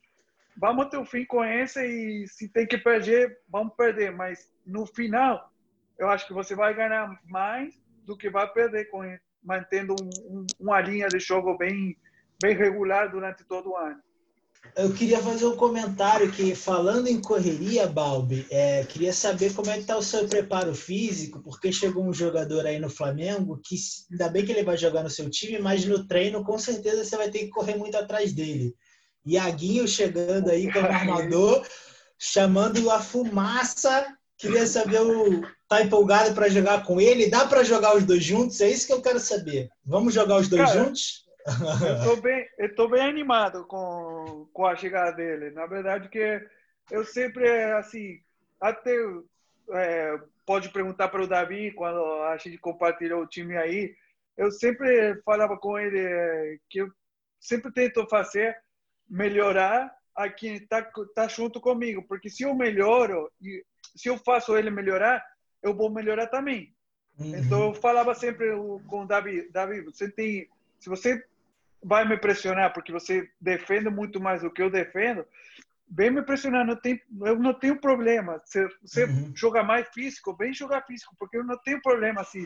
[0.59, 4.11] Vamos até o fim com essa e se tem que perder, vamos perder.
[4.11, 5.51] Mas no final,
[5.97, 7.73] eu acho que você vai ganhar mais
[8.05, 9.01] do que vai perder com
[9.41, 11.95] mantendo um, um, uma linha de jogo bem
[12.41, 14.01] bem regular durante todo o ano.
[14.75, 19.75] Eu queria fazer um comentário que, falando em correria, Balbi, é, queria saber como é
[19.75, 23.75] que está o seu preparo físico, porque chegou um jogador aí no Flamengo que,
[24.11, 27.15] ainda bem que ele vai jogar no seu time, mas no treino, com certeza, você
[27.15, 28.75] vai ter que correr muito atrás dele.
[29.33, 31.65] Iaguinho chegando aí como armador,
[32.17, 34.07] chamando a fumaça.
[34.37, 37.29] Queria saber o, tá empolgado para jogar com ele?
[37.29, 38.61] Dá para jogar os dois juntos?
[38.61, 39.69] É isso que eu quero saber.
[39.85, 41.25] Vamos jogar os dois Cara, juntos?
[41.47, 45.51] eu tô bem, eu tô bem animado com, com a chegada dele.
[45.51, 46.41] Na verdade que
[46.91, 48.19] eu sempre assim,
[48.61, 48.95] até
[49.71, 53.93] é, pode perguntar para o Davi quando a gente compartilhou o time aí,
[54.37, 56.89] eu sempre falava com ele é, que eu
[57.39, 58.57] sempre tento fazer
[59.09, 60.81] melhorar a quem está
[61.15, 63.63] tá junto comigo, porque se eu melhoro e
[63.95, 65.25] se eu faço ele melhorar,
[65.63, 66.73] eu vou melhorar também.
[67.17, 67.35] Uhum.
[67.35, 68.49] Então eu falava sempre
[68.87, 70.47] com o Davi, Davi, você tem,
[70.79, 71.23] se você
[71.81, 75.25] vai me pressionar porque você defende muito mais do que eu defendo,
[75.89, 78.41] vem me pressionar, não tem, eu não tenho problema.
[78.45, 79.31] Se você uhum.
[79.35, 82.45] jogar mais físico, vem jogar físico, porque eu não tenho problema assim.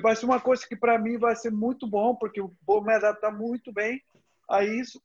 [0.00, 2.92] Vai ser uma coisa que para mim vai ser muito bom, porque eu vou me
[2.92, 4.02] adaptar muito bem
[4.48, 5.00] a isso.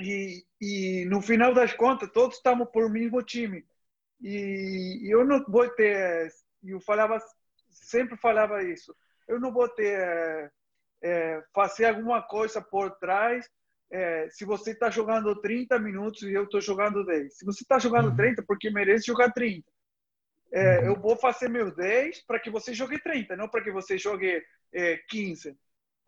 [0.00, 3.64] E, e no final das contas, todos estamos por mesmo time.
[4.20, 6.30] E, e eu não vou ter
[6.64, 7.18] eu falava,
[7.70, 8.94] sempre falava isso.
[9.26, 10.52] Eu não vou ter
[11.02, 13.48] é, fazer alguma coisa por trás.
[13.92, 17.38] É, se você está jogando 30 minutos e eu estou jogando 10.
[17.38, 18.46] Se você está jogando 30, uhum.
[18.46, 19.68] porque merece jogar 30.
[20.52, 20.86] É, uhum.
[20.86, 24.42] eu vou fazer meus 10 para que você jogue 30, não para que você jogue
[24.72, 25.56] é, 15.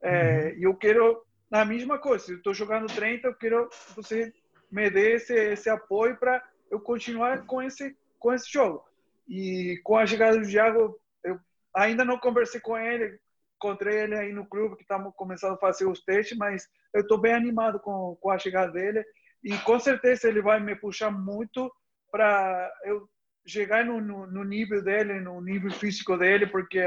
[0.03, 0.59] É, uhum.
[0.61, 1.25] Eu quero
[1.61, 2.25] a mesma coisa.
[2.25, 4.33] Se eu estou jogando 30, eu quero que você
[4.71, 8.83] me dê esse, esse apoio para eu continuar com esse, com esse jogo.
[9.29, 11.39] E com a chegada do Thiago, eu
[11.75, 13.19] ainda não conversei com ele,
[13.57, 17.19] encontrei ele aí no clube que estamos começando a fazer os testes, mas eu estou
[17.19, 19.05] bem animado com, com a chegada dele
[19.45, 21.73] e com certeza ele vai me puxar muito
[22.11, 23.09] para eu
[23.47, 26.79] chegar no, no, no, nível dele, no nível físico dele, porque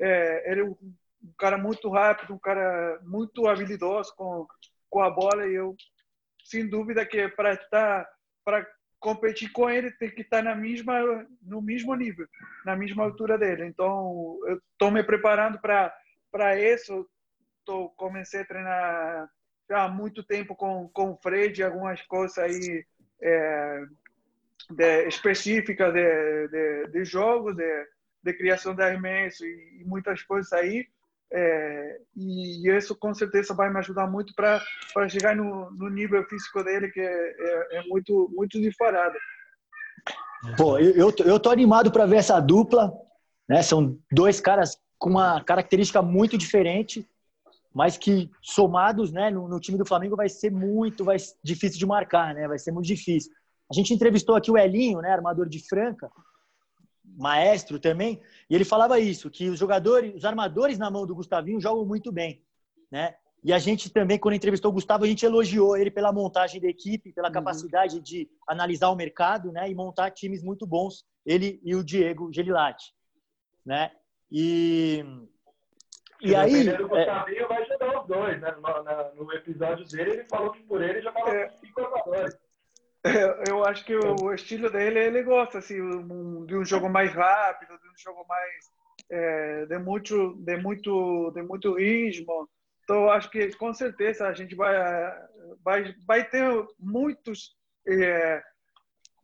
[0.00, 0.76] é, ele é um
[1.38, 4.46] cara muito rápido, um cara muito habilidoso com,
[4.90, 5.74] com a bola e eu,
[6.44, 8.08] sem dúvida que para estar
[8.44, 8.66] para
[8.98, 12.26] competir com ele tem que estar na mesma no mesmo nível,
[12.64, 13.66] na mesma altura dele.
[13.66, 15.94] Então, eu estou me preparando para
[16.30, 17.08] para isso.
[17.64, 19.30] Tô comecei a treinar
[19.70, 22.84] há muito tempo com com o Fred, algumas coisas aí
[23.20, 23.84] é,
[24.70, 27.86] de, específicas de, de, de jogos, de,
[28.22, 30.86] de criação de arremesso e, e muitas coisas aí.
[31.34, 36.62] É, e isso com certeza vai me ajudar muito para chegar no, no, nível físico
[36.62, 39.16] dele, que é, é, é muito, muito disparado.
[40.58, 42.92] Pô, eu, eu, eu tô animado para ver essa dupla.
[43.48, 43.62] Né?
[43.62, 47.08] São dois caras com uma característica muito diferente,
[47.74, 51.86] mas que somados né, no, no time do Flamengo vai ser muito vai difícil de
[51.86, 52.46] marcar, né?
[52.46, 53.32] vai ser muito difícil.
[53.70, 56.10] A gente entrevistou aqui o Elinho, né, armador de Franca,
[57.16, 61.60] maestro também, e ele falava isso, que os jogadores, os armadores na mão do Gustavinho
[61.60, 62.42] jogam muito bem,
[62.90, 63.14] né?
[63.44, 66.68] E a gente também, quando entrevistou o Gustavo, a gente elogiou ele pela montagem da
[66.68, 67.34] equipe, pela uhum.
[67.34, 72.32] capacidade de analisar o mercado, né, e montar times muito bons, ele e o Diego
[72.32, 72.94] Gelilati,
[73.66, 73.90] né?
[74.30, 75.04] E
[76.20, 77.48] e aí, o Gustavinho é...
[77.48, 78.52] vai ajudar os dois, né?
[78.52, 81.48] No, no, episódio dele, ele falou que por ele já falou é...
[81.50, 82.38] cinco jogadores.
[83.48, 85.76] Eu acho que o estilo dele, ele gosta assim,
[86.46, 88.70] de um jogo mais rápido, de um jogo mais
[89.10, 92.48] é, de muito, de muito, de muito ritmo.
[92.84, 94.74] Então, acho que com certeza a gente vai,
[95.64, 96.44] vai, vai ter
[96.78, 97.56] muitos,
[97.88, 98.42] é,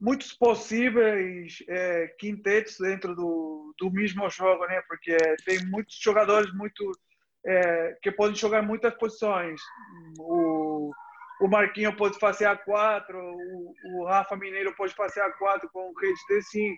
[0.01, 4.83] muitos possíveis é, quintetos dentro do, do mesmo jogo, né?
[4.89, 6.91] Porque tem muitos jogadores muito
[7.47, 9.61] é, que podem jogar muitas posições.
[10.19, 10.93] O
[11.41, 15.91] o Marquinho pode fazer a 4, o, o Rafa Mineiro pode fazer a 4 com
[15.91, 16.77] o Rede D5,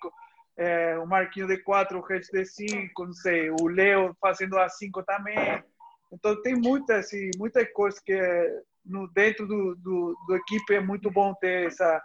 [0.56, 5.64] é, o Marquinho D4, o Rede D5, não sei, o Leo fazendo a 5 também.
[6.12, 10.80] Então tem muita, assim, muita coisa que é, no, dentro do, do, do equipe é
[10.80, 12.02] muito bom ter essa,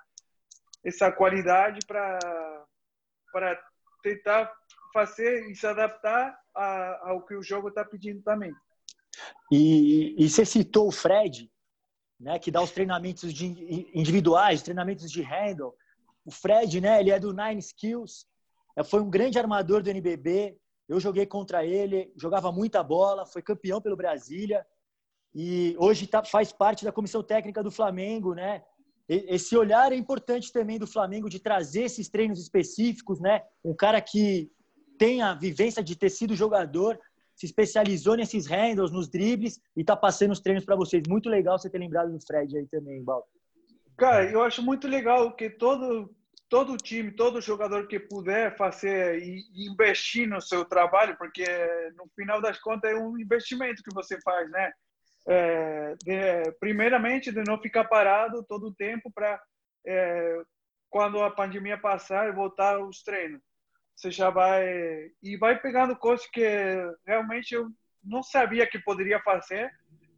[0.84, 2.66] essa qualidade para
[4.02, 4.52] tentar
[4.94, 8.54] fazer e se adaptar a, ao que o jogo está pedindo também.
[9.52, 11.50] E, e você citou o Fred,
[12.20, 13.46] né, que dá os treinamentos de
[13.94, 15.74] individuais, treinamentos de handle.
[16.26, 18.26] O Fred, né, ele é do Nine Skills,
[18.76, 20.58] é, foi um grande armador do NBB.
[20.88, 24.66] Eu joguei contra ele, jogava muita bola, foi campeão pelo Brasília
[25.34, 28.64] e hoje tá, faz parte da comissão técnica do Flamengo, né?
[29.08, 33.44] Esse olhar é importante também do Flamengo de trazer esses treinos específicos, né?
[33.64, 34.50] Um cara que
[34.98, 37.00] tem a vivência de ter sido jogador,
[37.36, 41.04] se especializou nesses handles, nos dribles e tá passando os treinos para vocês.
[41.08, 43.28] Muito legal você ter lembrado do Fred aí também, Balto.
[43.98, 46.10] Cara, eu acho muito legal que todo
[46.48, 51.44] todo time, todo jogador que puder fazer e investir no seu trabalho, porque
[51.96, 54.72] no final das contas é um investimento que você faz, né?
[55.28, 59.42] É, de, primeiramente, de não ficar parado todo o tempo para
[59.88, 60.38] é,
[60.88, 63.42] quando a pandemia passar voltar aos treinos
[63.96, 66.44] você já vai e vai pegando coisas que
[67.06, 67.70] realmente eu
[68.04, 69.72] não sabia que poderia fazer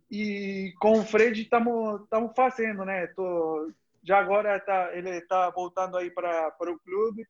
[0.09, 3.07] e com o Fred estamos estamos fazendo né?
[3.07, 3.71] Tô
[4.03, 7.25] já agora tá ele está voltando aí para para o clube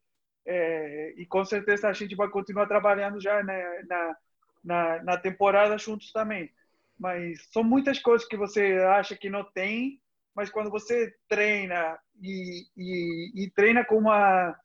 [0.46, 4.18] é, e com certeza a gente vai continuar trabalhando já né, na,
[4.64, 6.52] na na temporada juntos também.
[7.00, 10.00] Mas são muitas coisas que você acha que não tem
[10.38, 14.56] mas quando você treina e, e, e treina com uma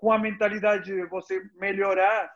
[0.00, 2.32] com a mentalidade de você melhorar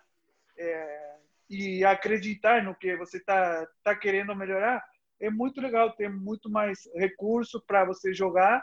[0.56, 1.14] é,
[1.48, 4.84] e acreditar no que você está tá querendo melhorar,
[5.18, 8.62] é muito legal ter muito mais recurso para você jogar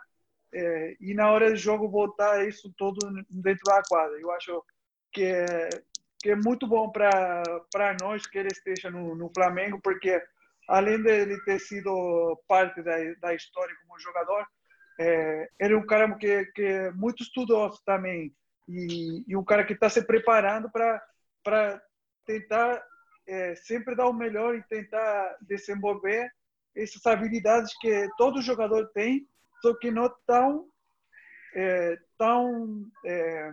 [0.54, 3.00] é, e na hora do jogo voltar isso todo
[3.30, 4.20] dentro da quadra.
[4.20, 4.64] Eu acho
[5.12, 5.70] que é,
[6.20, 10.22] que é muito bom para nós que ele esteja no, no Flamengo, porque
[10.68, 14.46] além dele ter sido parte da, da história como jogador,
[15.00, 18.32] é, ele é um cara que, que é muito estudioso também
[18.68, 21.82] e, e um cara que está se preparando para
[22.26, 22.84] tentar
[23.28, 26.30] é, sempre dar o melhor e tentar desenvolver
[26.76, 29.28] essas habilidades que todo jogador tem,
[29.62, 30.68] só que não tão
[31.54, 33.52] é, tão é,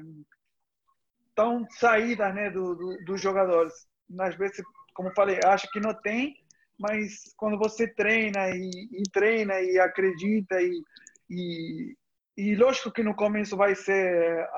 [1.34, 3.72] tão saídas né do, do, dos jogadores.
[4.20, 4.62] Às vezes,
[4.94, 6.34] como falei, acho que não tem,
[6.78, 10.82] mas quando você treina e, e treina e acredita e,
[11.28, 11.96] e,
[12.36, 14.48] e lógico que no começo vai ser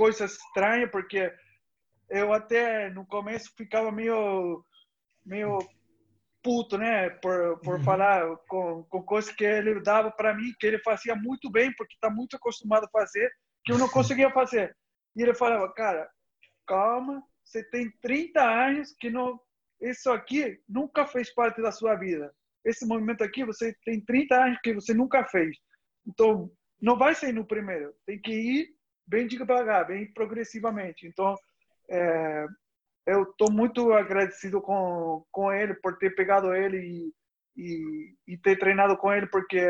[0.00, 1.30] coisa estranha, porque
[2.08, 4.64] eu até no começo ficava meio,
[5.26, 5.58] meio
[6.42, 7.84] puto, né, por, por uhum.
[7.84, 11.92] falar com, com coisas que ele dava para mim, que ele fazia muito bem, porque
[11.92, 13.30] está muito acostumado a fazer,
[13.62, 14.74] que eu não conseguia fazer.
[15.14, 16.08] E ele falava, cara,
[16.66, 19.38] calma, você tem 30 anos que não,
[19.82, 22.34] isso aqui nunca fez parte da sua vida.
[22.64, 25.58] Esse movimento aqui, você tem 30 anos que você nunca fez.
[26.06, 27.94] Então, não vai ser no primeiro.
[28.06, 28.79] Tem que ir
[29.10, 31.06] bem devagar, bem progressivamente.
[31.06, 31.36] Então,
[31.90, 32.46] é,
[33.04, 37.14] eu estou muito agradecido com, com ele por ter pegado ele e,
[37.56, 39.60] e, e, ter treinado com ele, porque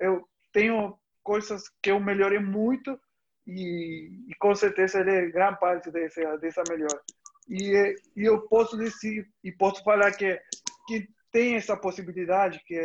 [0.00, 2.98] eu tenho coisas que eu melhorei muito
[3.46, 7.00] e, e com certeza ele é grande parte dessa, dessa melhora.
[7.48, 10.40] E, e eu posso dizer e posso falar que
[10.88, 12.80] que tem essa possibilidade que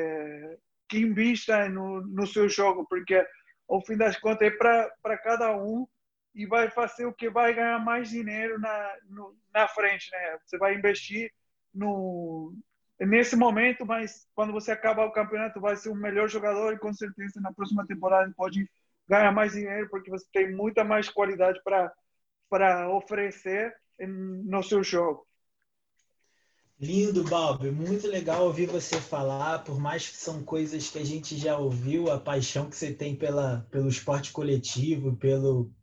[0.89, 3.25] que invista no, no seu jogo, porque
[3.67, 5.87] ao fim das contas, é para cada um
[6.33, 10.37] e vai fazer o que vai ganhar mais dinheiro na, no, na frente, né?
[10.45, 11.31] Você vai investir
[11.73, 12.53] no,
[12.99, 16.93] nesse momento, mas quando você acabar o campeonato, vai ser o melhor jogador e com
[16.93, 18.69] certeza na próxima temporada pode
[19.07, 21.91] ganhar mais dinheiro porque você tem muita mais qualidade para
[22.49, 25.27] para oferecer no seu jogo.
[26.79, 27.71] Lindo, Balbi.
[27.71, 32.11] Muito legal ouvir você falar, por mais que são coisas que a gente já ouviu,
[32.11, 35.73] a paixão que você tem pela, pelo esporte coletivo, pelo,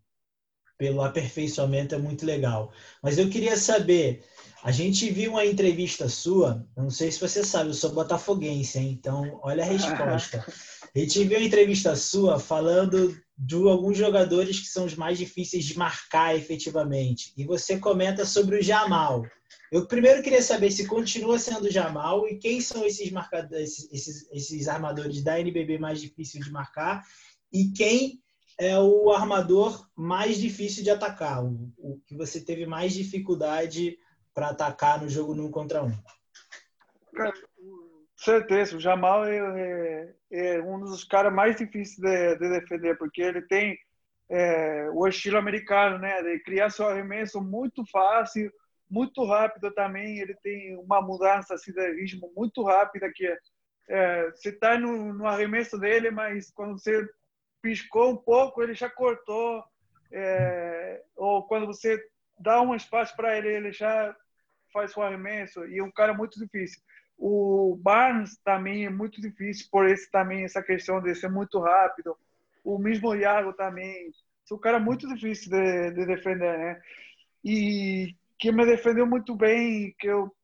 [0.79, 2.73] pelo aperfeiçoamento é muito legal.
[3.03, 4.25] Mas eu queria saber,
[4.63, 8.97] a gente viu uma entrevista sua, não sei se você sabe, eu sou botafoguense, hein?
[8.97, 10.47] então olha a resposta.
[10.95, 15.65] A gente viu uma entrevista sua falando de alguns jogadores que são os mais difíceis
[15.65, 17.33] de marcar efetivamente.
[17.37, 19.27] E você comenta sobre o Jamal.
[19.73, 24.31] Eu primeiro queria saber se continua sendo o Jamal e quem são esses marcadores, esses,
[24.31, 27.05] esses armadores da NBB mais difíceis de marcar
[27.53, 28.21] e quem
[28.59, 33.99] é o armador mais difícil de atacar, o, o que você teve mais dificuldade
[34.33, 35.93] para atacar no jogo num contra um.
[38.25, 43.23] Certeza, o Jamal é, é, é, um dos caras mais difíceis de, de, defender, porque
[43.23, 43.79] ele tem
[44.29, 48.51] é, o estilo americano, né, de criar seu arremesso muito fácil,
[48.91, 50.19] muito rápido também.
[50.19, 53.27] Ele tem uma mudança assim, de ritmo muito rápida que
[53.89, 57.07] é, você está no, no, arremesso dele, mas quando você
[57.61, 59.63] piscou um pouco, ele já cortou.
[60.13, 62.01] É, ou quando você
[62.39, 64.15] dá um espaço para ele, ele já
[64.73, 65.67] faz o arremesso.
[65.67, 66.81] E é um cara muito difícil.
[67.17, 72.17] O Barnes também é muito difícil por esse também essa questão de ser muito rápido.
[72.63, 74.11] O mesmo Iago também.
[74.51, 76.81] É um cara muito difícil de, de defender, né?
[77.43, 80.35] E que me defendeu muito bem, que eu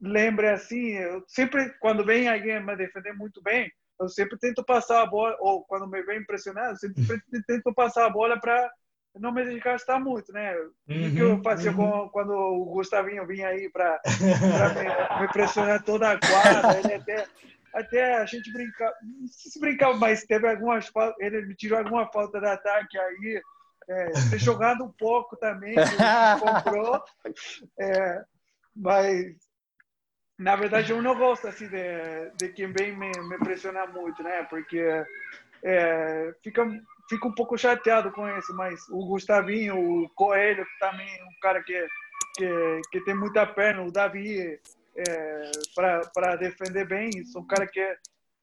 [0.00, 3.70] lembre assim, eu sempre quando vem alguém me defender muito bem,
[4.00, 7.42] eu sempre tento passar a bola ou quando me vem impressionado, eu sempre uhum.
[7.46, 8.70] tento passar a bola para
[9.18, 10.54] não me desgastar muito, né?
[10.88, 12.08] Uhum, que eu fazia uhum.
[12.10, 14.00] quando o Gustavinho vinha aí para
[15.18, 17.26] me, me pressionar toda a quadra, ele até
[17.72, 22.10] até a gente brincava, não sei se brincava, mas teve algumas ele me tirou alguma
[22.10, 23.42] falta de ataque aí,
[23.88, 25.74] é, ter jogado um pouco também,
[26.40, 27.02] comprou.
[27.78, 28.24] É,
[28.74, 29.36] mas,
[30.38, 34.42] na verdade, eu não gosto assim, de, de quem vem me, me pressionar muito, né?
[34.44, 34.82] Porque
[35.62, 36.64] é, fica,
[37.10, 41.86] fica um pouco chateado com isso, mas o Gustavinho, o Coelho também, um cara que,
[42.36, 44.58] que, que tem muita perna, o Davi,
[44.96, 47.84] é, para defender bem, são um cara que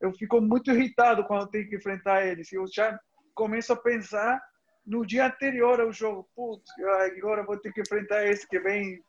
[0.01, 2.51] eu fico muito irritado quando tenho que enfrentar eles.
[2.51, 2.99] Eu já
[3.33, 4.39] começo a pensar
[4.85, 6.69] no dia anterior ao jogo, putz,
[7.17, 9.01] agora vou ter que enfrentar esse que vem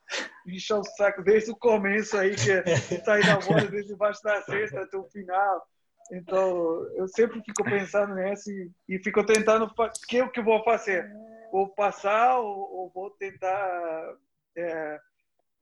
[0.46, 2.62] encher o saco desde o começo aí, que
[3.04, 5.66] sai da bola desde baixo da cesta até o final.
[6.10, 10.62] Então, eu sempre fico pensando nisso e, e fico tentando, o que o que vou
[10.64, 11.10] fazer?
[11.52, 14.14] Vou passar ou, ou vou tentar
[14.56, 15.00] é,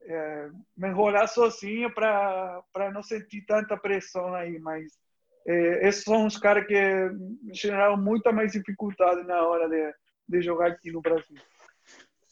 [0.03, 4.92] é, me enrolar sozinho para não sentir tanta pressão aí, mas
[5.47, 6.74] é, esses são os caras que
[7.53, 9.94] geraram muita mais dificuldade na hora de,
[10.28, 11.36] de jogar aqui no Brasil.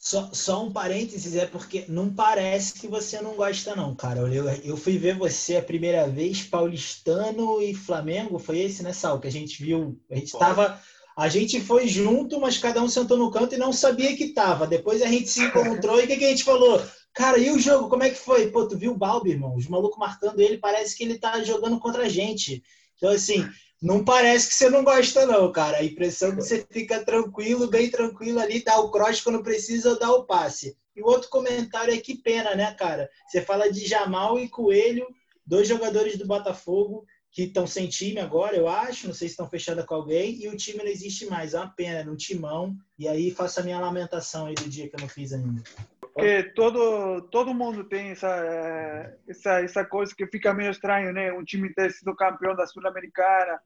[0.04, 4.20] Só, só um parênteses, é porque não parece que você não gosta, não, cara.
[4.20, 9.18] Eu, eu fui ver você a primeira vez, paulistano e Flamengo, foi esse, né, Sal?
[9.18, 9.98] Que a gente viu.
[10.10, 10.78] A gente tava.
[11.16, 14.66] A gente foi junto, mas cada um sentou no canto e não sabia que tava.
[14.66, 16.84] Depois a gente se encontrou e o que, que a gente falou?
[17.14, 18.50] Cara, e o jogo, como é que foi?
[18.50, 19.56] Pô, tu viu o Balbi, irmão?
[19.56, 22.62] Os malucos marcando ele, parece que ele tá jogando contra a gente.
[22.98, 23.48] Então, assim,
[23.84, 25.76] não parece que você não gosta, não, cara.
[25.76, 29.98] A impressão é que você fica tranquilo, bem tranquilo ali, dá o cross quando precisa,
[29.98, 30.74] dá o passe.
[30.96, 33.10] E o outro comentário é que pena, né, cara?
[33.28, 35.06] Você fala de Jamal e Coelho,
[35.46, 39.06] dois jogadores do Botafogo que estão sem time agora, eu acho.
[39.06, 40.42] Não sei se estão fechando com alguém.
[40.42, 41.52] E o time não existe mais.
[41.52, 42.74] É uma pena, no timão.
[42.98, 45.62] E aí faço a minha lamentação aí do dia que eu não fiz ainda.
[46.00, 51.32] Porque todo, todo mundo tem essa, eh, essa, essa coisa que fica meio estranho, né?
[51.32, 53.60] Um time ter sido campeão da Sul-Americana,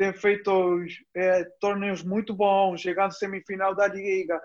[0.00, 0.82] tem feito
[1.14, 4.40] é, torneios muito bons, chegando semifinal da liga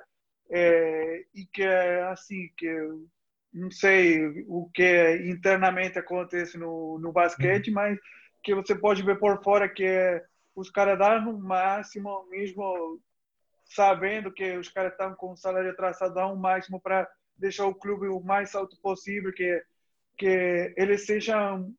[0.51, 1.63] é, e que
[2.11, 2.67] assim que
[3.53, 7.73] não sei o que internamente acontece no, no basquete, uhum.
[7.73, 7.97] mas
[8.43, 10.21] que você pode ver por fora que
[10.53, 12.99] os caras dão no máximo, mesmo
[13.63, 17.73] sabendo que os caras estão com o salário atrasado, dão o máximo para deixar o
[17.73, 19.63] clube o mais alto possível, que
[20.17, 21.73] que eles sejam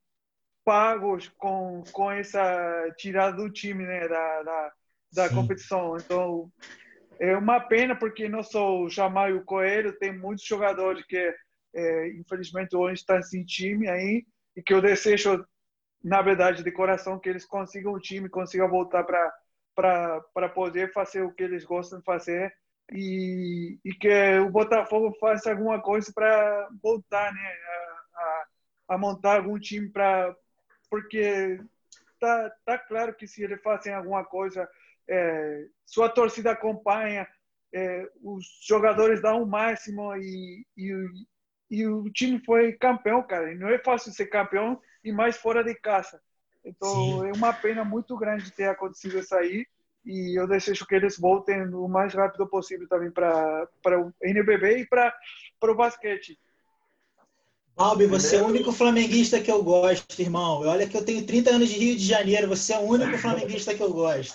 [0.67, 4.73] pagos com, com essa tirada do time, né, da, da,
[5.13, 5.97] da competição.
[5.97, 6.51] Então,
[7.21, 11.33] é uma pena porque não sou o Jamal e o Coelho, tem muitos jogadores que,
[11.73, 15.47] é, infelizmente, hoje estão sem time aí e que eu desejo,
[16.03, 19.33] na verdade, de coração, que eles consigam o time, consigam voltar para
[19.77, 22.51] para poder fazer o que eles gostam de fazer
[22.91, 29.37] e, e que o Botafogo faça alguma coisa para voltar né, a, a, a montar
[29.37, 30.35] algum time para
[30.91, 31.61] porque
[32.21, 34.69] tá, tá claro que se eles fazem alguma coisa,
[35.09, 37.27] é, sua torcida acompanha,
[37.73, 40.93] é, os jogadores dão o máximo e, e,
[41.71, 43.53] e o time foi campeão, cara.
[43.53, 46.21] E não é fácil ser campeão e mais fora de casa.
[46.65, 47.29] Então Sim.
[47.29, 49.67] é uma pena muito grande ter acontecido isso aí
[50.05, 53.69] e eu desejo que eles voltem o mais rápido possível também para
[54.01, 55.13] o NBB e para
[55.63, 56.39] o basquete.
[57.77, 60.63] Balbi, você é o único flamenguista que eu gosto, irmão.
[60.63, 63.75] Olha que eu tenho 30 anos de Rio de Janeiro, você é o único flamenguista
[63.75, 64.35] que eu gosto.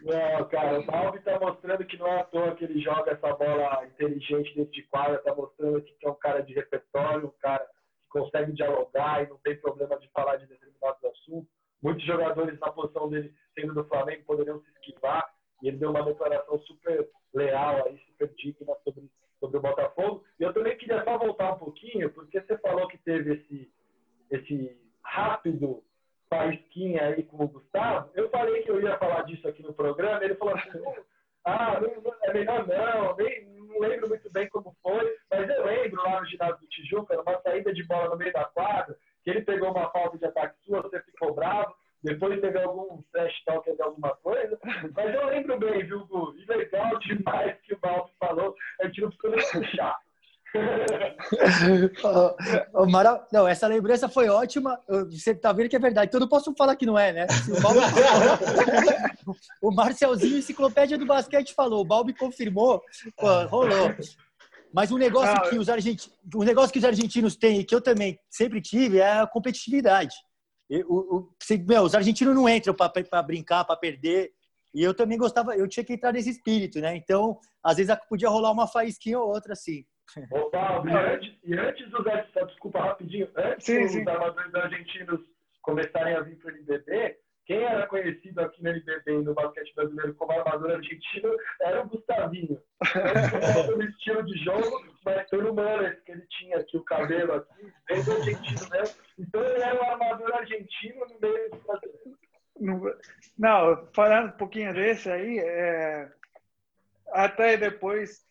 [0.00, 3.34] Não, cara, o Balbi tá mostrando que não é à toa que ele joga essa
[3.34, 7.64] bola inteligente dentro de quadra, tá mostrando que é um cara de repertório, um cara
[7.64, 11.50] que consegue dialogar e não tem problema de falar de determinados assuntos.
[11.82, 15.28] Muitos jogadores na posição dele, sendo do Flamengo, poderiam se esquivar,
[15.64, 20.24] e ele deu uma declaração super leal aí, super digna sobre isso sobre o Botafogo.
[20.38, 23.70] E eu também queria só voltar um pouquinho, porque você falou que teve esse,
[24.30, 25.82] esse rápido
[26.28, 28.10] faísquinha aí com o Gustavo.
[28.14, 30.82] Eu falei que eu ia falar disso aqui no programa, ele falou assim,
[31.44, 36.02] ah, não, é melhor não, nem, não lembro muito bem como foi, mas eu lembro
[36.02, 39.42] lá no ginásio do Tijuca, uma saída de bola no meio da quadra, que ele
[39.42, 43.82] pegou uma falta de ataque sua, você ficou bravo, depois teve algum trash talk de
[43.82, 44.58] alguma coisa.
[44.94, 46.34] Mas eu lembro bem, viu, Gu?
[46.38, 48.54] E legal demais que o Balbi falou.
[48.80, 49.98] A gente não precisa nem puxar.
[52.72, 53.26] oh, Mara...
[53.32, 54.80] Não, essa lembrança foi ótima.
[55.10, 56.08] Você tá vendo que é verdade.
[56.08, 57.26] Então eu não posso falar que não é, né?
[57.48, 57.80] O, Balbi...
[59.60, 61.80] o Marcelzinho, enciclopédia do basquete, falou.
[61.80, 62.80] O Balbi confirmou.
[63.16, 63.92] Pô, rolou.
[64.72, 67.74] Mas um negócio, ah, que os argentinos, um negócio que os argentinos têm e que
[67.74, 70.14] eu também sempre tive é a competitividade.
[70.86, 71.28] O, o,
[71.66, 74.32] meu, os argentinos não entram para brincar, para perder.
[74.74, 76.94] E eu também gostava, eu tinha que entrar nesse espírito, né?
[76.94, 79.84] Então, às vezes podia rolar uma faísquinha ou outra assim.
[80.50, 82.04] Pablo, e antes, e antes dos
[82.46, 84.08] desculpa rapidinho, antes sim, dos sim.
[84.08, 85.20] armadores argentinos
[85.62, 87.16] começarem a vir para o NBB,
[87.48, 91.88] quem era conhecido aqui no NBB e no basquete brasileiro como armador argentino era o
[91.88, 92.62] Gustavinho.
[93.66, 98.00] Pelo estilo de jogo, mas pelo mullet que ele tinha aqui, o cabelo aqui, bem
[98.00, 98.96] argentino mesmo.
[99.18, 102.98] Então ele era um armador argentino no meio do brasileiro.
[103.38, 106.12] Não, falando um pouquinho desse aí, é...
[107.12, 108.26] até depois,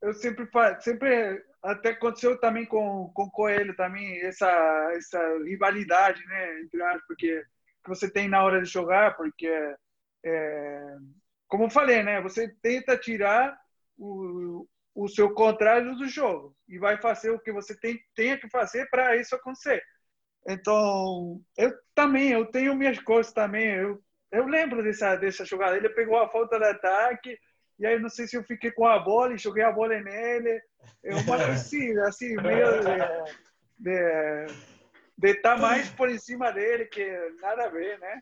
[0.00, 0.48] eu sempre,
[0.78, 4.48] sempre até aconteceu também com com Coelho também essa
[4.94, 7.44] essa rivalidade, né, entre aspas, porque
[7.82, 9.50] que você tem na hora de jogar, porque,
[10.24, 10.96] é,
[11.48, 13.56] como eu falei, né, você tenta tirar
[13.98, 18.48] o, o seu contrário do jogo e vai fazer o que você tem, tenha que
[18.48, 19.82] fazer para isso acontecer.
[20.46, 23.68] Então, eu também, eu tenho minhas coisas também.
[23.74, 25.76] Eu, eu lembro dessa, dessa jogada.
[25.76, 27.38] Ele pegou a falta de ataque,
[27.78, 30.60] e aí não sei se eu fiquei com a bola e joguei a bola nele.
[31.02, 31.16] Eu,
[31.50, 32.88] assim, assim, meio de,
[33.78, 34.46] de,
[35.22, 37.06] de estar tá mais por em cima dele, que
[37.40, 38.18] nada a ver, né?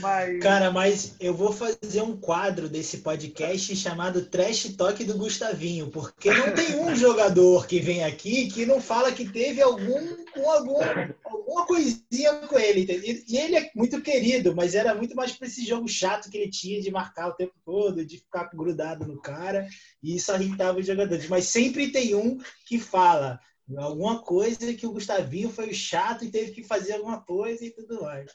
[0.00, 0.40] Mas...
[0.40, 6.32] Cara, mas eu vou fazer um quadro desse podcast chamado Trash Talk do Gustavinho, porque
[6.32, 10.80] não tem um jogador que vem aqui que não fala que teve algum, algum
[11.24, 13.24] alguma coisinha com ele.
[13.28, 16.50] E ele é muito querido, mas era muito mais para esse jogo chato que ele
[16.50, 19.68] tinha de marcar o tempo todo, de ficar grudado no cara,
[20.02, 21.28] e isso irritava os jogadores.
[21.28, 23.38] Mas sempre tem um que fala
[23.78, 28.02] Alguma coisa que o Gustavinho foi chato e teve que fazer alguma coisa e tudo
[28.02, 28.30] mais.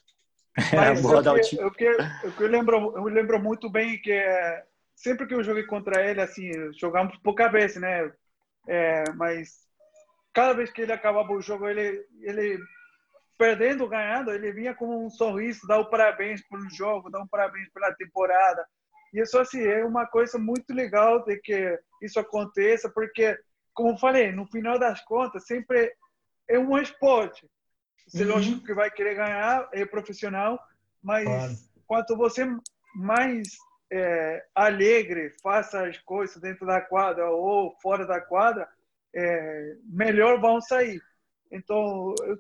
[1.02, 4.64] Boa, eu, que, eu, que, eu, que eu, lembro, eu lembro muito bem que é,
[4.96, 8.12] sempre que eu joguei contra ele, assim, jogamos por cabeça, né?
[8.68, 9.68] É, mas
[10.34, 12.60] cada vez que ele acabava o jogo, ele, ele
[13.38, 17.28] perdendo ou ganhando, ele vinha com um sorriso, dar o parabéns pelo jogo, dar um
[17.28, 18.66] parabéns pela temporada.
[19.14, 23.38] E isso assim é uma coisa muito legal de que isso aconteça, porque
[23.80, 25.94] como falei, no final das contas, sempre
[26.50, 27.50] é um esporte.
[28.06, 28.32] Você, uhum.
[28.32, 30.60] lógico que vai querer ganhar, é profissional,
[31.02, 31.54] mas claro.
[31.88, 32.46] quanto você
[32.94, 33.48] mais
[33.90, 38.68] é, alegre faça as coisas dentro da quadra ou fora da quadra,
[39.16, 41.02] é, melhor vão sair.
[41.50, 42.38] Então, eu,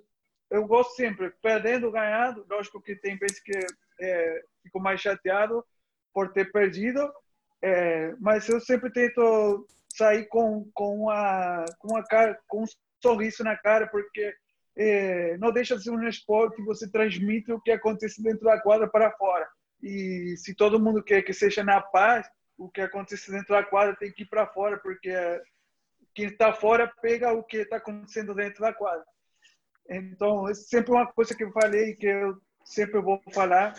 [0.49, 2.45] eu gosto sempre, perdendo, ganhando.
[2.49, 3.57] Lógico que tem vezes que
[4.01, 5.65] é, fico mais chateado
[6.13, 7.09] por ter perdido,
[7.61, 9.65] é, mas eu sempre tento
[9.99, 12.65] sair com, com, a, com, a cara, com um
[13.01, 14.33] sorriso na cara, porque
[14.77, 18.87] é, não deixa de ser um esporte você transmite o que acontece dentro da quadra
[18.87, 19.47] para fora.
[19.83, 22.25] E se todo mundo quer que seja na paz,
[22.57, 25.11] o que acontece dentro da quadra tem que ir para fora, porque
[26.15, 29.05] quem está fora pega o que está acontecendo dentro da quadra.
[29.89, 33.73] Então, é sempre uma coisa que eu falei que eu sempre vou falar,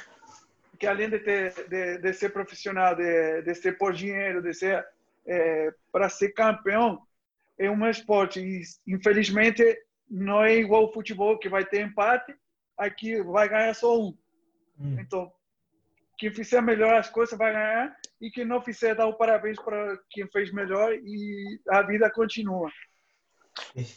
[0.79, 4.85] que além de, ter, de, de ser profissional, de, de ser por dinheiro, de ser
[5.31, 7.01] é, para ser campeão
[7.57, 8.41] é um esporte.
[8.41, 9.63] E, infelizmente,
[10.11, 12.35] não é igual o futebol, que vai ter empate,
[12.77, 14.17] aqui vai ganhar só um.
[14.79, 14.97] Hum.
[14.99, 15.31] Então,
[16.19, 19.99] quem fizer melhor as coisas vai ganhar e quem não fizer dá o parabéns para
[20.11, 22.71] quem fez melhor e a vida continua.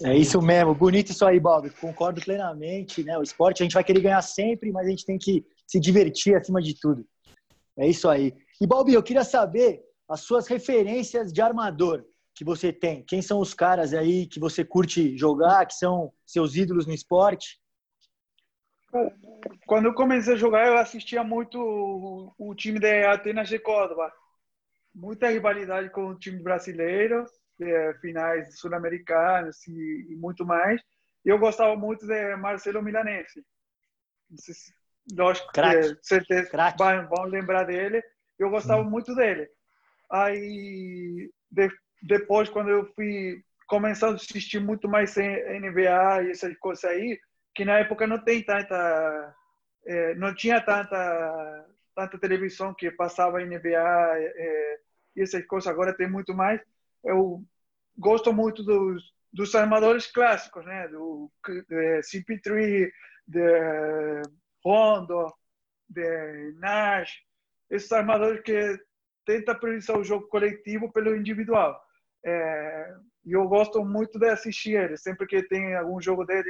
[0.04, 1.70] É isso mesmo, bonito isso aí, Bob.
[1.72, 3.18] Concordo plenamente, né?
[3.18, 6.36] O esporte a gente vai querer ganhar sempre, mas a gente tem que se divertir
[6.36, 7.06] acima de tudo.
[7.78, 8.34] É isso aí.
[8.62, 9.82] E Bob, eu queria saber
[10.14, 12.06] as suas referências de armador
[12.36, 13.04] que você tem.
[13.04, 17.60] Quem são os caras aí que você curte jogar, que são seus ídolos no esporte?
[19.66, 24.14] Quando eu comecei a jogar, eu assistia muito o, o time da Atenas de Córdoba.
[24.94, 27.26] Muita rivalidade com o time brasileiro,
[27.60, 30.80] é, finais sul-americanos e, e, muito mais.
[31.26, 33.44] E eu gostava muito de Marcelo Milanese.
[34.36, 34.54] Se,
[35.12, 38.04] lógico que é, certeza vão, vão, lembrar dele.
[38.38, 38.90] Eu gostava hum.
[38.90, 39.50] muito dele.
[40.12, 41.70] Aí, de,
[42.02, 47.20] depois, quando eu fui começando a assistir muito mais NBA e essas coisas aí,
[47.56, 49.36] que na época não tem tanta
[49.86, 54.80] é, não tinha tanta tanta televisão que passava NBA é,
[55.16, 56.60] e essas coisas agora tem muito mais.
[57.04, 57.44] Eu
[57.98, 60.88] gosto muito dos, dos armadores clássicos né?
[60.88, 61.32] Do
[61.70, 62.92] de CP3
[63.28, 64.22] de
[64.64, 65.34] Rondo
[65.90, 67.22] de Nash
[67.70, 68.80] esses armadores que
[69.26, 71.80] tenta priorizar o jogo coletivo pelo individual
[72.26, 72.96] é,
[73.26, 76.50] e eu gosto muito de assistir ele sempre que tem algum jogo dele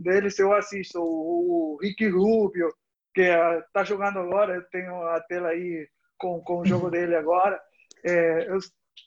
[0.00, 2.72] deles eu assisto o, o Rick Rubio,
[3.14, 5.86] que está jogando agora, eu tenho a tela aí
[6.18, 7.60] com, com o jogo dele agora.
[8.04, 8.58] É, eu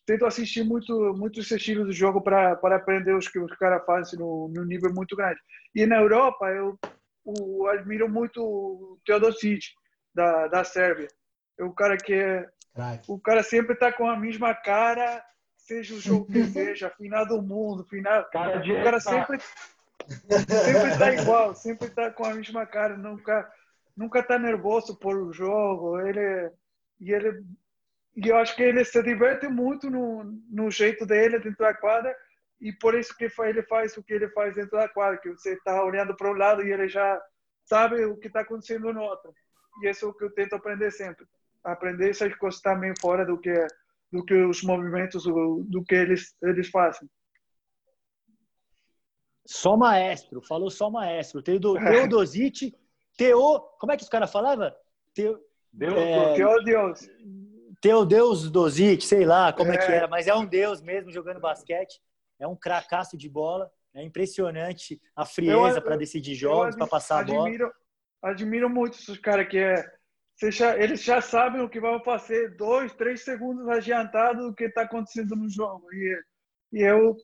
[0.06, 4.20] tento assistir muito muito esse estilo de jogo para aprender os que os caras fazem
[4.20, 5.40] no, no nível muito grande.
[5.74, 6.78] E na Europa eu
[7.26, 9.64] o, admiro muito o Teodosic
[10.14, 11.08] da da Sérvia.
[11.58, 12.50] É o cara que é,
[13.08, 15.24] o cara sempre está com a mesma cara,
[15.58, 18.24] seja o jogo que seja, final do mundo, final.
[18.32, 19.40] Cara o cara sempre
[20.08, 23.52] Sempre está igual, sempre está com a mesma cara, nunca
[23.96, 26.00] nunca está nervoso por o jogo.
[26.00, 26.52] Ele
[27.00, 27.44] e ele
[28.16, 32.16] e eu acho que ele se diverte muito no, no jeito dele dentro da quadra
[32.62, 35.54] e por isso que ele faz o que ele faz dentro da quadra, que você
[35.54, 37.20] está olhando para um lado e ele já
[37.66, 39.34] sabe o que está acontecendo no outro.
[39.82, 41.26] E isso é o que eu tento aprender sempre,
[41.64, 43.54] aprender essas coisas também fora do que
[44.12, 47.10] do que os movimentos do, do que eles eles fazem.
[49.46, 51.42] Só maestro, falou só maestro.
[51.42, 52.74] Teudo, Teodosite,
[53.18, 53.60] Teo.
[53.80, 54.72] Como é que os caras falavam?
[55.14, 55.40] Teo,
[55.72, 57.10] Deus, é, Teodeus.
[57.82, 59.76] Teodeus Dosite, sei lá como é.
[59.76, 59.78] é.
[59.78, 62.00] que era, mas é um deus mesmo jogando basquete.
[62.40, 63.70] É um cracaço de bola.
[63.94, 68.34] É impressionante a frieza para decidir jogos, para passar admiro, a bola.
[68.34, 69.76] Admiro muito esses caras que é.
[70.52, 74.84] Já, eles já sabem o que vão fazer dois, três segundos adiantado do que está
[74.84, 75.86] acontecendo no jogo.
[75.94, 76.24] E,
[76.74, 77.16] e eu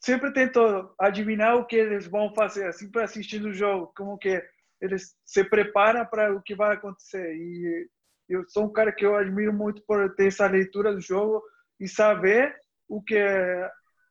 [0.00, 0.60] sempre tento
[0.98, 4.42] adivinhar o que eles vão fazer, assim, para assistir o jogo, como que
[4.80, 7.34] eles se preparam para o que vai acontecer.
[7.34, 7.88] E
[8.28, 11.42] eu sou um cara que eu admiro muito por ter essa leitura do jogo
[11.80, 12.54] e saber
[12.88, 13.16] o que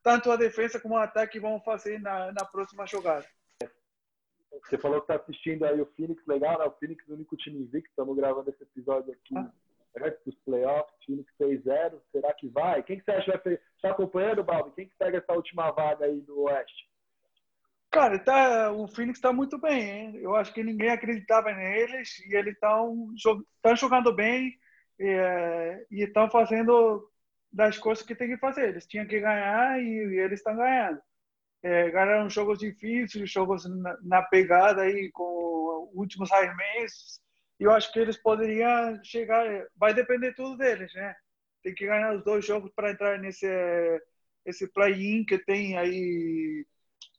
[0.02, 3.26] tanto a defesa como o ataque vão fazer na, na próxima jogada.
[4.64, 6.64] Você falou que está assistindo aí o Phoenix, legal, né?
[6.64, 9.36] O Phoenix é o único time invicto, estamos gravando esse episódio aqui.
[9.36, 9.50] Ah
[10.02, 10.94] antes dos playoffs,
[11.36, 12.82] fez zero, será que vai?
[12.82, 14.72] Quem que você acha que vai Está acompanhando, Balbi?
[14.74, 16.88] Quem que pega essa última vaga aí do Oeste?
[17.90, 20.16] Cara, tá, o Phoenix está muito bem, hein?
[20.16, 23.08] Eu acho que ninguém acreditava neles e eles estão
[23.62, 24.58] tá jogando bem
[25.00, 27.08] é, e estão fazendo
[27.50, 28.68] das coisas que tem que fazer.
[28.68, 31.00] Eles tinham que ganhar e, e eles estão ganhando.
[31.62, 37.20] É, ganharam jogos difíceis, jogos na, na pegada aí com últimos arremessos
[37.60, 39.44] e eu acho que eles poderiam chegar.
[39.76, 41.14] Vai depender tudo deles, né?
[41.62, 43.46] Tem que ganhar os dois jogos para entrar nesse
[44.44, 46.66] esse play-in que tem aí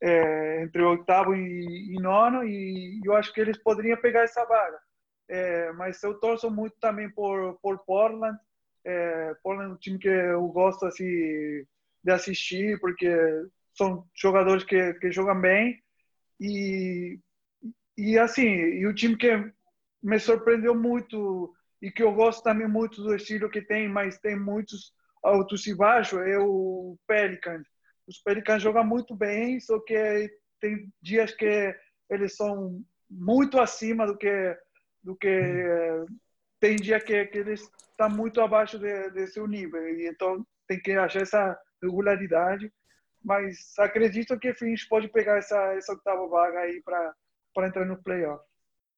[0.01, 2.43] é, entre oitavo e, e, nono.
[2.43, 4.79] E eu acho que eles poderiam pegar essa vaga.
[5.27, 8.37] É, mas eu torço muito também por, por Portland.
[8.85, 13.07] É, Portland é um time que eu gosto assim, de assistir, porque
[13.79, 15.81] são jogadores que, que jogam bem.
[16.39, 17.17] E,
[17.97, 19.51] e assim, e o time que
[20.03, 24.37] me surpreendeu muito e que eu gosto também muito do estilo que tem, mas tem
[24.37, 27.65] muitos altos e baixos, é o Pelicans.
[28.05, 31.73] Os Pelicans jogam muito bem, só que tem dias que
[32.09, 34.57] eles são muito acima do que
[35.01, 36.05] do que
[36.59, 37.61] tem dia que, que eles
[37.91, 42.71] estão muito abaixo de, de seu nível e então tem que achar essa regularidade
[43.23, 47.13] mas acredito que o Fins pode pegar essa essa oitava vaga aí para
[47.53, 48.43] para entrar no playoff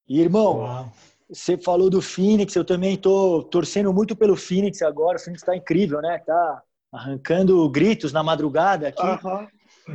[0.07, 0.93] irmão, Uau.
[1.30, 5.17] você falou do Phoenix, eu também estou torcendo muito pelo Phoenix agora.
[5.17, 6.19] O Phoenix está incrível, né?
[6.19, 6.61] Tá
[6.91, 9.47] arrancando gritos na madrugada aqui, uh -huh.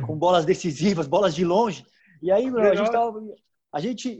[0.05, 1.85] com bolas decisivas, bolas de longe.
[2.21, 3.21] E aí, meu, a gente, tava,
[3.71, 4.19] a gente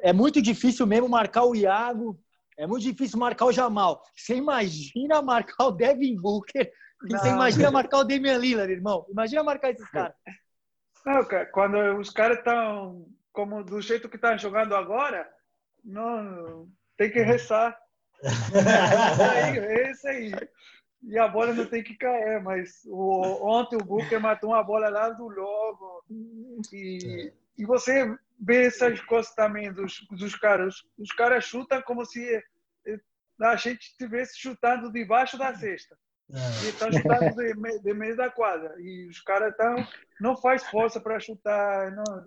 [0.00, 2.18] é muito difícil mesmo marcar o Iago
[2.58, 4.02] É muito difícil marcar o Jamal.
[4.16, 6.70] Você imagina marcar o Devin Booker
[7.08, 9.06] você imagina marcar o Damian Lillard, irmão.
[9.10, 10.14] Imagina marcar esses caras.
[11.04, 15.28] Não, cara, quando os caras estão como do jeito que estão jogando agora,
[15.84, 17.76] não tem que rezar.
[18.22, 20.32] é isso aí.
[21.02, 24.88] E a bola não tem que cair, mas o, ontem o Booker matou uma bola
[24.88, 26.04] lá do logo.
[26.72, 30.76] E, e você vê essas coisas também dos, dos caras.
[30.76, 32.40] Os, os caras chutam como se
[33.40, 35.98] a gente estivesse chutando debaixo da cesta.
[36.32, 36.64] É.
[36.64, 38.74] E estão chutando de, de meio da quadra.
[38.78, 39.76] E os caras estão.
[40.20, 41.90] Não faz força para chutar.
[41.92, 42.26] Não,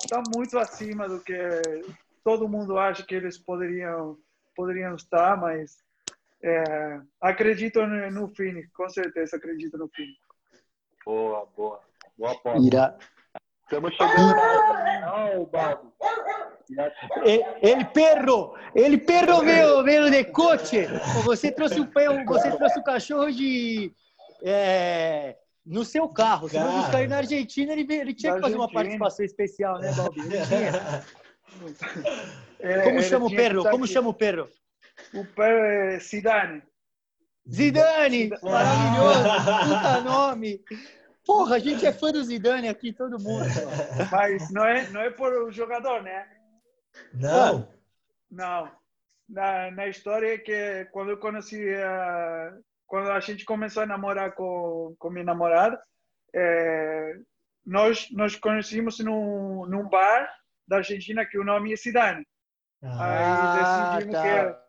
[0.00, 1.34] estão muito acima do que
[2.22, 4.18] todo mundo acha que eles poderiam,
[4.54, 5.78] poderiam estar, mas
[6.42, 10.18] é, acredito no Phoenix, com certeza acredito no Phoenix.
[11.04, 11.80] Boa, boa.
[12.18, 12.98] Boa aposta.
[13.62, 14.34] Estamos chegando
[15.04, 15.92] ao Baldo.
[17.62, 20.86] Ele perro, ele perro veio, veio de coche.
[21.24, 21.88] Você trouxe o
[22.26, 23.92] você trouxe o cachorro de
[24.42, 26.48] é, no seu carro.
[26.48, 29.92] Você vai buscar ele na Argentina, ele, ele tinha que fazer uma participação especial, né,
[29.92, 30.20] Balbi?
[32.58, 33.62] É, Como chama o perro?
[33.70, 34.48] Como chama o perro?
[35.14, 36.62] O perro é Zidane.
[37.50, 38.30] Zidane!
[38.42, 39.22] Maravilhoso!
[39.68, 40.60] Puta nome!
[41.24, 43.46] Porra, a gente é fã do Zidane aqui, todo mundo.
[44.10, 46.26] Mas não é, não é por o jogador, né?
[47.12, 47.68] Não.
[48.30, 48.70] Não.
[49.28, 54.32] Na, na história é que quando eu conheci a, quando a gente começou a namorar
[54.32, 55.80] com, com minha namorada,
[56.34, 57.18] é,
[57.64, 60.30] nós nos conhecemos num, num bar
[60.66, 62.26] da Argentina que o nome é Zidane.
[62.82, 64.60] Ah, Aí decidimos tá.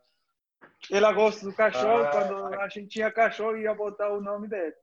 [0.79, 4.47] que ela gosta do cachorro, ah, quando a gente tinha cachorro ia botar o nome
[4.47, 4.73] dele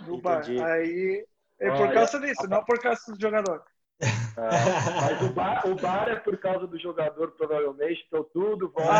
[0.00, 0.56] no Entendi.
[0.58, 0.70] bar.
[0.70, 1.26] Aí
[1.58, 3.64] é por causa disso, não por causa do jogador.
[4.00, 8.92] É, mas o bar, o bar é por causa do jogador, provavelmente, então tudo volta.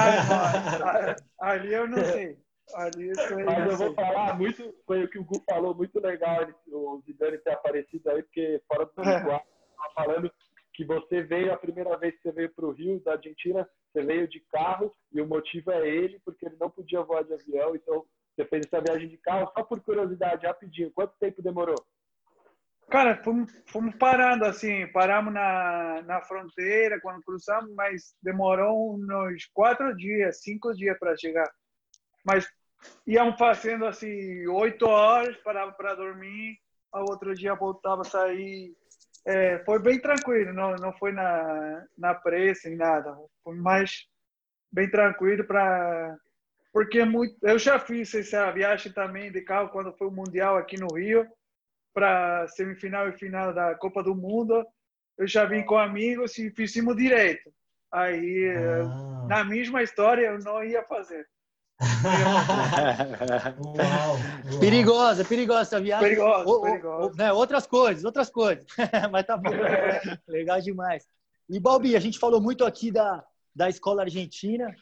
[1.40, 2.38] Ah, ali eu não sei.
[2.74, 6.46] Ali eu mas eu vou falar muito, foi o que o Gu falou, muito legal
[6.68, 9.40] o Zidane ter aparecido aí, porque fora do Uruguai,
[9.76, 10.30] tá falando
[10.72, 14.03] que você veio a primeira vez que você veio para o Rio, da Argentina, você
[14.05, 17.74] veio de carro e o motivo é ele, porque ele não podia voar de avião,
[17.74, 19.51] então você fez essa viagem de carro.
[19.57, 21.76] Só por curiosidade, rapidinho, quanto tempo demorou?
[22.91, 29.97] Cara, fomos, fomos parando assim, paramos na, na fronteira quando cruzamos, mas demorou uns quatro
[29.97, 31.49] dias, cinco dias para chegar.
[32.24, 32.49] Mas
[33.07, 36.59] iam fazendo assim, oito horas, parava para dormir,
[36.91, 38.74] ao outro dia voltava a sair.
[39.24, 43.16] É, foi bem tranquilo, não, não foi na, na pressa nem nada.
[43.45, 44.09] Foi mais
[44.72, 46.16] bem tranquilo para
[46.72, 50.78] porque muito, eu já fiz essa viagem também de carro quando foi o mundial aqui
[50.78, 51.28] no Rio
[51.93, 54.64] para semifinal e final da Copa do Mundo.
[55.18, 57.53] Eu já vim com amigos e fizemos direito.
[57.93, 59.26] Aí, ah.
[59.28, 61.26] na mesma história, eu não ia fazer.
[63.64, 64.61] uau, uau.
[64.61, 66.09] Perigosa, perigosa essa viagem.
[66.11, 67.12] Perigosa, o, perigosa.
[67.12, 68.64] O, né, outras coisas, outras coisas.
[69.11, 69.51] Mas tá bom.
[70.28, 71.05] Legal demais.
[71.49, 73.24] E, Balbi, a gente falou muito aqui da,
[73.55, 74.72] da escola argentina,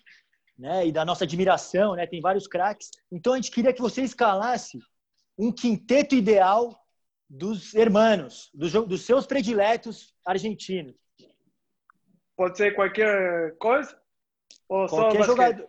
[0.59, 0.86] né?
[0.86, 2.06] E da nossa admiração, né?
[2.06, 2.90] Tem vários craques.
[3.11, 4.78] Então, a gente queria que você escalasse
[5.38, 6.76] um quinteto ideal
[7.28, 10.94] dos hermanos, dos, dos seus prediletos argentinos.
[12.36, 13.98] Pode ser qualquer coisa?
[14.68, 15.68] Ou qualquer jogador.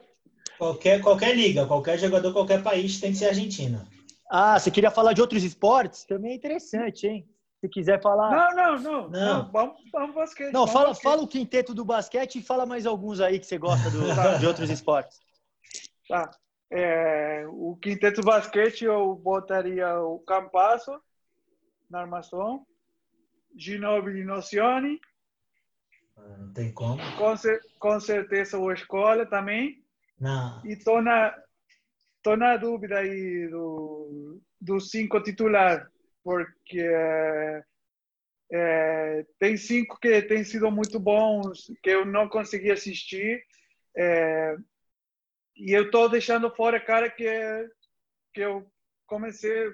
[0.57, 3.86] Qualquer, qualquer liga, qualquer jogador, qualquer país tem que ser argentino.
[4.30, 6.05] Ah, você queria falar de outros esportes?
[6.05, 7.28] Também é interessante, hein?
[7.60, 8.30] Se quiser falar.
[8.30, 9.10] Não, não, não.
[9.10, 9.10] não.
[9.10, 10.53] não vamos, vamos basquete.
[10.53, 11.03] Não, vamos fala, basquete.
[11.03, 14.38] fala o quinteto do basquete e fala mais alguns aí que você gosta do, tá.
[14.38, 15.20] de outros esportes.
[16.07, 16.30] Tá.
[16.72, 20.91] É, o quinteto do basquete eu botaria o Campasso,
[21.90, 22.66] na armação.
[23.58, 25.00] Ginobili Nocioni.
[26.16, 27.02] Ah, não tem como.
[27.18, 27.34] Com,
[27.80, 29.84] com certeza o Escola também.
[30.20, 30.62] Não.
[30.66, 31.36] E tô na,
[32.22, 35.90] tô na dúvida aí do, do cinco titular,
[36.24, 37.64] porque é,
[38.52, 43.44] é, tem cinco que têm sido muito bons, que eu não consegui assistir.
[43.96, 44.56] É,
[45.56, 47.26] e eu tô deixando fora cara que,
[48.34, 48.70] que eu
[49.08, 49.74] comecei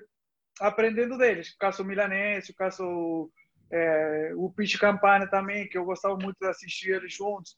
[0.60, 1.50] aprendendo deles.
[1.50, 3.32] O caso Milanense, o caso
[3.72, 7.58] é, o Pitch Campana também, que eu gostava muito de assistir eles juntos.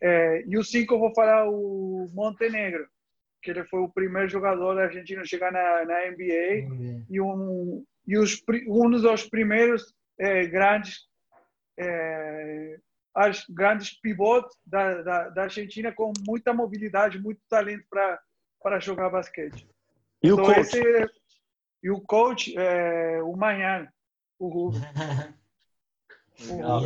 [0.00, 2.86] É, e o cinco eu vou falar o Montenegro,
[3.42, 7.06] que ele foi o primeiro jogador argentino a chegar na, na NBA uhum.
[7.10, 11.00] e um e os um dos primeiros é, grandes
[11.78, 12.78] é,
[13.14, 18.20] as grandes pivotes da, da, da, Argentina com muita mobilidade, muito talento para
[18.60, 19.68] para jogar basquete.
[20.22, 20.60] E então, o coach?
[20.60, 21.08] Esse,
[21.82, 23.88] e o coach, é, o Manhã,
[24.38, 24.80] o Rubio.
[26.46, 26.82] Legal,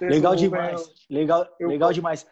[0.00, 1.06] legal demais.
[1.08, 2.26] Legal, eu, legal demais.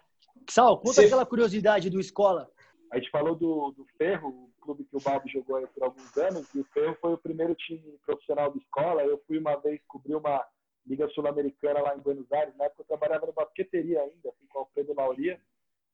[0.50, 1.06] Sal, conta Sim.
[1.06, 2.50] aquela curiosidade do escola.
[2.90, 6.16] A gente falou do, do Ferro, o clube que o Balbi jogou aí por alguns
[6.16, 9.02] anos, e o Ferro foi o primeiro time profissional da escola.
[9.02, 10.44] Eu fui uma vez cobrir uma
[10.86, 12.56] Liga Sul-Americana lá em Buenos Aires.
[12.56, 15.40] Na época eu trabalhava numa basqueteria ainda, assim, com o Alfredo Lauria.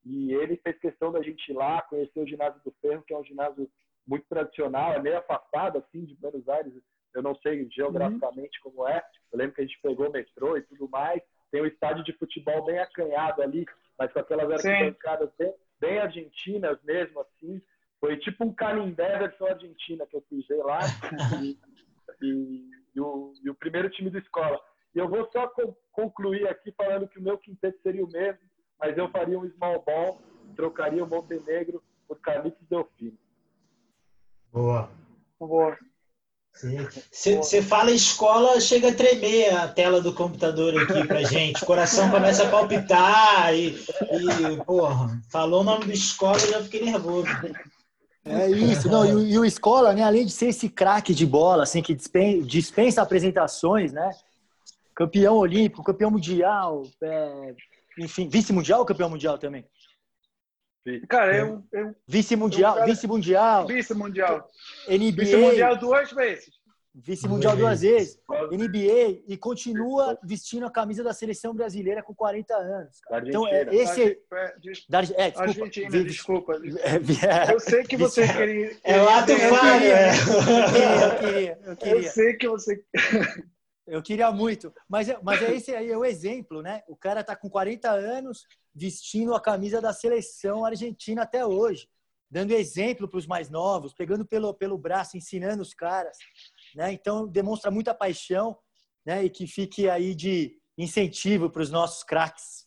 [0.04, 3.18] E ele fez questão da gente ir lá, conhecer o ginásio do Ferro, que é
[3.18, 3.70] um ginásio
[4.11, 6.74] muito tradicional, é meio afastado, assim, de Buenos Aires.
[7.14, 8.72] Eu não sei geograficamente uhum.
[8.72, 9.00] como é.
[9.32, 11.22] Eu lembro que a gente pegou o metrô e tudo mais.
[11.52, 13.64] Tem um estádio de futebol bem acanhado ali,
[13.96, 17.62] mas com aquelas arquibancadas bem, bem argentinas mesmo, assim.
[18.00, 20.80] Foi tipo um Canindé versão argentina que eu fiz lá.
[21.42, 21.58] e,
[22.20, 24.61] e, e, o, e o primeiro time da escola.
[24.92, 25.52] E eu vou só
[25.92, 28.40] concluir aqui falando que o meu quinteto seria o mesmo,
[28.78, 30.20] mas eu faria um small ball,
[30.56, 33.16] trocaria o Montenegro por Carlitos Delfino.
[34.53, 34.90] Boa.
[35.38, 35.76] Boa.
[37.11, 41.62] Você fala escola, chega a tremer a tela do computador aqui pra gente.
[41.62, 46.62] O coração começa a palpitar e, e porra, falou o nome do escola e já
[46.62, 47.28] fiquei nervoso.
[48.22, 51.24] É isso, não, e, o, e o escola, né, além de ser esse craque de
[51.24, 54.11] bola, assim, que dispensa, dispensa apresentações, né?
[54.94, 57.55] Campeão olímpico, campeão mundial, é,
[57.98, 59.64] enfim, vice-mundial ou campeão mundial também?
[61.08, 61.62] Cara, eu.
[61.72, 63.66] eu vice-mundial, eu, vice-mundial.
[63.66, 64.48] Vice-mundial.
[64.88, 65.12] NBA.
[65.12, 66.60] Vice-mundial duas vezes.
[66.92, 68.18] Vice-mundial duas vezes.
[68.50, 73.00] NBA e continua vestindo a camisa da seleção brasileira com 40 anos.
[73.26, 74.18] Então, é, esse.
[74.88, 75.42] Da, é, desculpa.
[75.42, 76.60] Argentina, desculpa.
[77.50, 78.76] É, eu sei que você queria.
[78.82, 79.84] É o ato falho.
[79.84, 80.10] É.
[80.10, 81.94] Eu queria, eu queria, eu queria.
[81.94, 82.84] Eu sei que você.
[83.91, 84.72] Eu queria muito.
[84.88, 86.82] Mas, é, mas é esse aí é o exemplo, né?
[86.86, 91.88] O cara tá com 40 anos vestindo a camisa da seleção argentina até hoje,
[92.30, 96.16] dando exemplo para os mais novos, pegando pelo, pelo braço, ensinando os caras.
[96.76, 96.93] Né?
[96.93, 98.57] Então, demonstra muita paixão
[99.05, 99.24] né?
[99.24, 102.66] e que fique aí de incentivo para os nossos craques.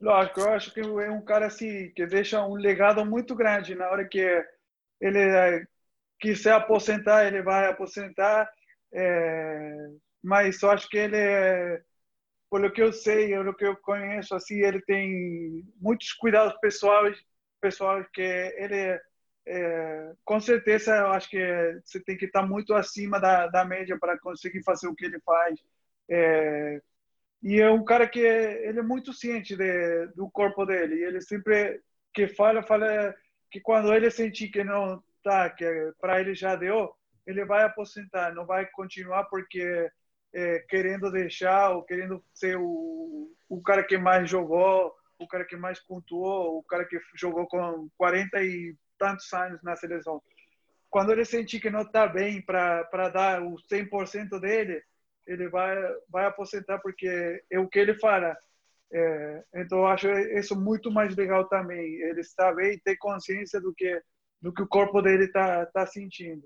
[0.00, 3.76] Lógico, eu acho que é um cara assim, que deixa um legado muito grande.
[3.76, 4.44] Na hora que
[5.00, 5.64] ele é,
[6.20, 8.50] quiser aposentar, ele vai aposentar.
[8.92, 9.88] É,
[10.22, 11.82] mas eu acho que ele é,
[12.50, 17.18] pelo que eu sei, pelo que eu conheço, assim, ele tem muitos cuidados pessoais,
[17.60, 19.00] pessoais que ele
[19.46, 23.98] é, com certeza eu acho que você tem que estar muito acima da, da média
[23.98, 25.58] para conseguir fazer o que ele faz.
[26.08, 26.80] É,
[27.42, 31.02] e é um cara que ele é muito ciente de, do corpo dele.
[31.02, 31.80] ele sempre
[32.14, 33.14] que fala, fala
[33.50, 35.66] que quando ele sentir que não tá, que
[36.00, 36.92] para ele já deu,
[37.26, 39.90] ele vai aposentar, não vai continuar porque
[40.34, 45.56] é, querendo deixar ou querendo ser o, o cara que mais jogou, o cara que
[45.56, 50.22] mais pontuou, o cara que jogou com 40 e tantos anos na seleção.
[50.90, 54.82] Quando ele sentir que não está bem para dar o 100% dele,
[55.26, 55.76] ele vai
[56.08, 58.36] vai aposentar porque é o que ele fala.
[58.92, 61.94] É, então eu acho isso muito mais legal também.
[61.94, 62.20] Ele
[62.54, 64.02] bem e ter consciência do que
[64.40, 66.42] do que o corpo dele está tá sentindo.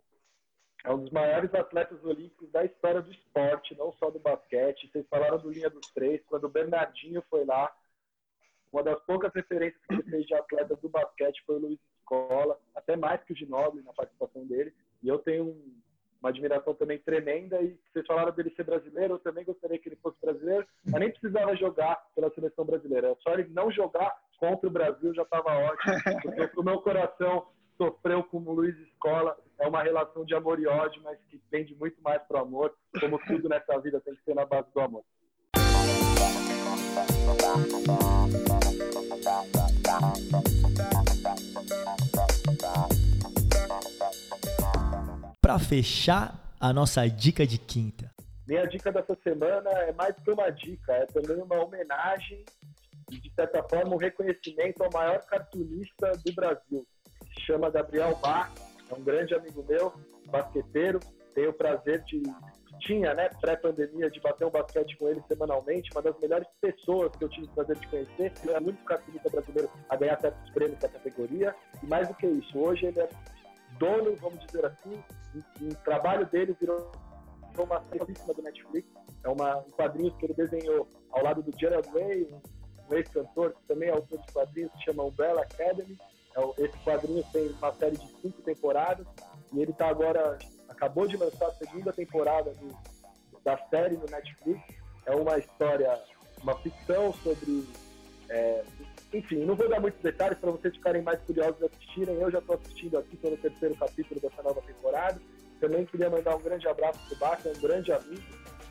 [0.87, 4.89] É um dos maiores atletas olímpicos da história do esporte, não só do basquete.
[4.89, 6.25] Vocês falaram do linha dos três.
[6.27, 7.75] Quando o Bernardinho foi lá,
[8.73, 12.95] uma das poucas referências que fez de atleta do basquete foi o Luiz Escola, até
[12.95, 14.73] mais que o Ginóbili na participação dele.
[15.03, 15.75] E eu tenho um,
[16.21, 17.61] uma admiração também tremenda.
[17.61, 21.11] E vocês falaram dele ser brasileiro, eu também gostaria que ele fosse brasileiro, mas nem
[21.11, 23.17] precisava jogar pela seleção brasileira.
[23.25, 28.25] Só ele não jogar contra o Brasil já estava ótimo, porque o meu coração sofreu
[28.25, 29.37] como Luiz Escola.
[29.59, 32.75] É uma relação de amor e ódio, mas que tende muito mais para o amor,
[33.01, 35.05] como tudo nessa vida tem que ser na base do amor.
[45.41, 48.11] Para fechar a nossa dica de quinta.
[48.47, 52.45] Minha dica dessa semana é mais que uma dica, é também uma homenagem
[53.11, 56.87] e, de certa forma, um reconhecimento ao maior cartunista do Brasil,
[57.47, 58.51] chama Gabriel Bach,
[58.91, 59.93] é um grande amigo meu,
[60.27, 61.01] basqueteiro.
[61.35, 62.23] Tenho o prazer de
[62.81, 67.25] tinha, né, pré-pandemia, de bater um basquete com ele semanalmente, uma das melhores pessoas que
[67.25, 68.33] eu tive o prazer de conhecer.
[68.43, 68.85] Ele é o único
[69.31, 71.55] brasileiro a ganhar certos prêmios da categoria.
[71.83, 73.09] E mais do que isso, hoje ele é
[73.79, 75.03] dono, vamos dizer assim,
[75.63, 76.91] o trabalho dele virou
[77.59, 78.89] uma série do Netflix.
[79.25, 82.29] É uma, um quadrinho que ele desenhou ao lado do Gerard Way,
[82.89, 85.97] um ex-cantor que também é autor de quadrinhos, que chama Umbrella Academy.
[86.37, 89.07] É esse quadrinho tem uma série de cinco temporadas
[89.53, 92.77] e ele está agora acabou de lançar a segunda temporada do,
[93.43, 94.61] da série no Netflix.
[95.07, 95.99] É uma história,
[96.43, 97.67] uma ficção sobre,
[98.29, 98.63] é,
[99.15, 102.17] enfim, não vou dar muitos detalhes para vocês ficarem mais curiosos de assistirem.
[102.17, 105.21] Eu já estou assistindo aqui, no terceiro capítulo dessa nova temporada.
[105.59, 108.23] Também queria mandar um grande abraço para o Baca, um grande amigo.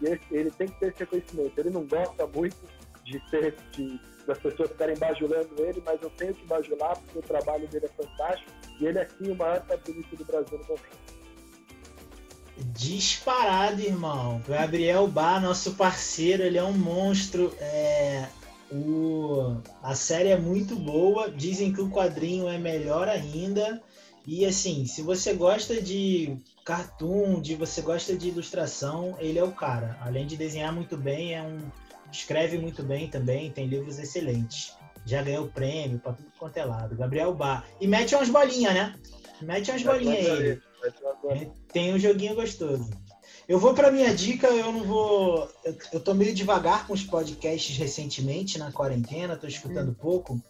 [0.01, 1.57] E ele, ele tem que ter esse reconhecimento.
[1.57, 2.57] Ele não gosta muito
[3.05, 7.21] de ser, de, das pessoas ficarem bajulando ele, mas eu tenho que bajular porque o
[7.21, 8.51] trabalho dele é fantástico
[8.81, 11.05] e ele é sim o maior cartunista do Brasil no momento.
[12.57, 14.41] Disparado, irmão.
[14.47, 17.53] Gabriel Bar, nosso parceiro, ele é um monstro.
[17.59, 18.27] É,
[18.71, 21.29] o, a série é muito boa.
[21.29, 23.81] Dizem que o quadrinho é melhor ainda.
[24.25, 29.51] E assim, se você gosta de cartoon, de você gosta de ilustração, ele é o
[29.51, 29.99] cara.
[30.01, 31.59] Além de desenhar muito bem, é um
[32.15, 34.73] escreve muito bem também, tem livros excelentes.
[35.05, 36.95] Já ganhou prêmio para tudo quanto é lado.
[36.95, 37.65] Gabriel Bar.
[37.79, 38.95] E mete umas bolinhas, né?
[39.41, 40.61] Mete umas bolinhas aí.
[41.71, 42.89] Tem um joguinho gostoso.
[43.47, 45.49] Eu vou para minha dica, eu não vou.
[45.63, 49.95] Eu, eu tô meio devagar com os podcasts recentemente na quarentena, tô escutando hum.
[49.95, 50.41] pouco,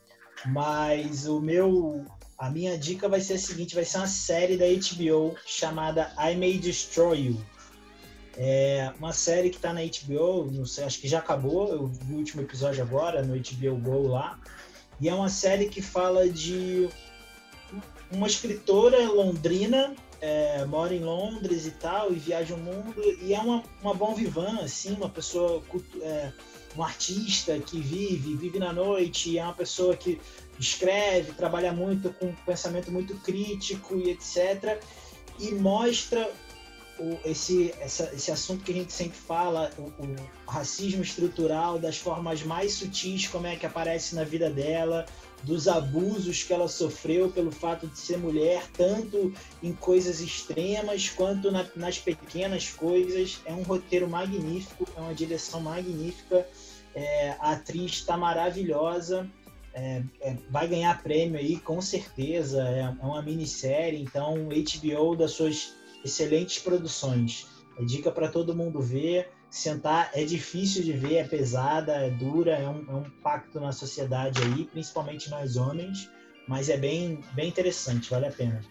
[0.46, 2.06] mas o meu.
[2.38, 6.36] A minha dica vai ser a seguinte: vai ser uma série da HBO chamada I
[6.36, 7.46] May Destroy You.
[8.38, 12.14] É uma série que tá na HBO, não sei, acho que já acabou, eu vi
[12.14, 14.40] o último episódio agora no HBO Go lá.
[15.00, 16.90] E é uma série que fala de
[18.12, 23.40] uma escritora londrina é, mora em Londres e tal, e viaja o mundo, e é
[23.40, 25.62] uma, uma bom vivant, assim, uma pessoa,
[26.02, 26.32] é,
[26.76, 30.20] um artista que vive, vive na noite, é uma pessoa que
[30.60, 34.82] escreve, trabalha muito com um pensamento muito crítico e etc.
[35.40, 36.32] E mostra
[37.00, 40.16] o, esse, essa, esse assunto que a gente sempre fala, o, o,
[40.48, 45.06] racismo estrutural, das formas mais sutis, como é que aparece na vida dela,
[45.44, 51.52] dos abusos que ela sofreu pelo fato de ser mulher, tanto em coisas extremas quanto
[51.52, 53.40] na, nas pequenas coisas.
[53.46, 56.48] É um roteiro magnífico, é uma direção magnífica.
[56.94, 59.30] É, a atriz está maravilhosa.
[59.74, 62.64] É, é, vai ganhar prêmio aí, com certeza.
[62.70, 65.74] É, é uma minissérie, então HBO das suas
[66.06, 67.48] excelentes produções.
[67.78, 72.52] É dica para todo mundo ver sentar é difícil de ver, é pesada, é dura,
[72.58, 76.10] é um, é um pacto na sociedade aí, principalmente nós homens,
[76.46, 78.62] mas é bem, bem interessante, vale a pena.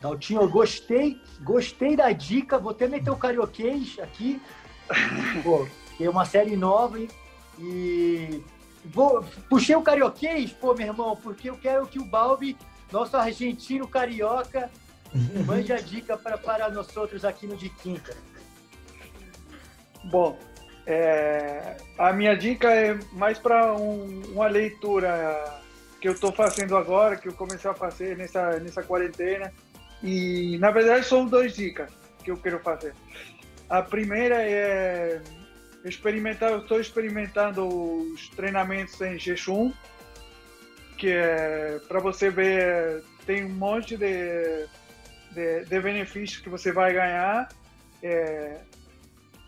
[0.00, 4.42] Daltinho, eu gostei, gostei da dica, vou até meter o carioquês aqui.
[5.44, 5.64] Pô,
[5.96, 6.98] tem uma série nova
[7.58, 8.42] e
[8.84, 12.56] vou, puxei o carioquês, pô, meu irmão, porque eu quero que o Balbi,
[12.90, 14.70] nosso argentino carioca,
[15.46, 18.16] mande a dica para, para nós outros aqui no de quinta.
[20.04, 20.38] Bom,
[20.86, 25.62] é, a minha dica é mais para um, uma leitura
[26.00, 29.52] que eu estou fazendo agora, que eu comecei a fazer nessa, nessa quarentena.
[30.02, 31.90] E, na verdade, são duas dicas
[32.22, 32.94] que eu quero fazer.
[33.70, 35.22] A primeira é
[35.84, 39.72] experimentar, eu estou experimentando os treinamentos em jejum,
[40.98, 44.66] que é para você ver, tem um monte de,
[45.34, 47.48] de, de benefícios que você vai ganhar.
[48.02, 48.60] É,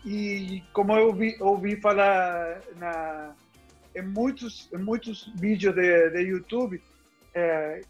[0.05, 3.35] e como eu ouvi, ouvi falar na,
[3.95, 6.81] em, muitos, em muitos vídeos de, de YouTube,
[7.33, 7.81] é,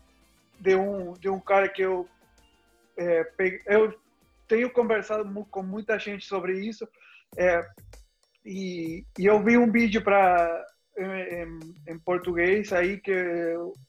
[0.59, 2.07] de, um, de um cara que eu,
[2.97, 3.97] é, peguei, eu
[4.47, 6.87] tenho conversado com muita gente sobre isso,
[7.37, 7.65] é,
[8.45, 10.65] e, e, eu vi um vídeo para
[10.97, 13.13] em, em, português aí que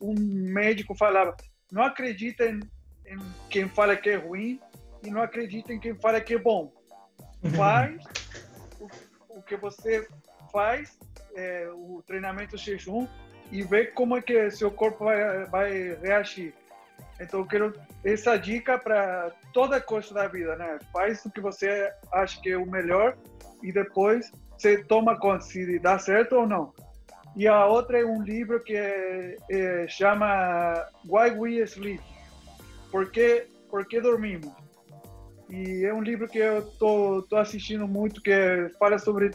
[0.00, 1.36] um médico falava
[1.70, 2.44] não acredita
[3.08, 4.60] em, em quem fala que é ruim
[5.02, 6.72] e não acredita em quem fala que é bom
[7.56, 8.02] faz
[8.80, 8.88] o,
[9.28, 10.06] o que você
[10.52, 10.98] faz,
[11.34, 13.06] é, o treinamento jejum,
[13.50, 16.54] e vê como é que seu corpo vai, vai reagir.
[17.20, 17.74] Então, eu quero
[18.04, 20.78] essa dica para toda coisa da vida, né?
[20.92, 23.16] Faz o que você acha que é o melhor
[23.62, 26.72] e depois você toma conta se dá certo ou não.
[27.36, 32.02] E a outra é um livro que é, é, chama Why We Sleep.
[32.90, 34.52] Por que, por que dormimos?
[35.50, 39.30] E é um livro que eu tô, tô assistindo muito, que fala sobre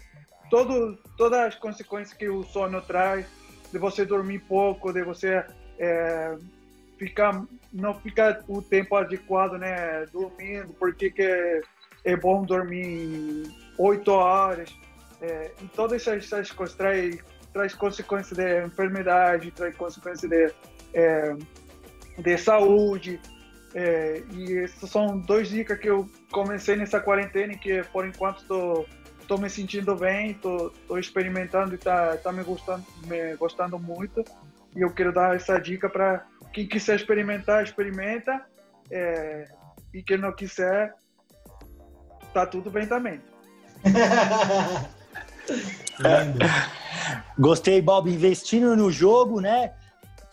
[0.50, 3.26] todo, todas as consequências que o sono traz,
[3.72, 5.44] de você dormir pouco, de você
[5.80, 6.38] é,
[6.98, 11.62] ficar, não ficar o tempo adequado, né, dormindo, porque que
[12.04, 14.74] é, bom dormir oito horas.
[15.22, 17.18] É, e todas essas, essas coisas traz,
[17.52, 20.54] traz consequências de enfermidade, traz consequências de,
[20.94, 21.36] é,
[22.18, 23.20] de saúde.
[23.76, 28.42] É, e essas são dois dicas que eu comecei nessa quarentena e que por enquanto
[28.42, 28.86] estou
[29.28, 33.80] tô, tô me sentindo bem, tô, tô experimentando e tá, tá me gostando, me gostando
[33.80, 34.24] muito.
[34.76, 38.46] E eu quero dar essa dica para quem quiser experimentar, experimenta.
[38.92, 39.48] É,
[39.94, 40.94] e quem não quiser,
[42.34, 43.22] tá tudo bem também.
[47.38, 49.74] Gostei, Bob, investindo no jogo, né?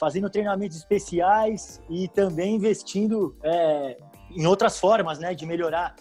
[0.00, 3.98] Fazendo treinamentos especiais e também investindo é,
[4.30, 5.94] em outras formas, né, de melhorar,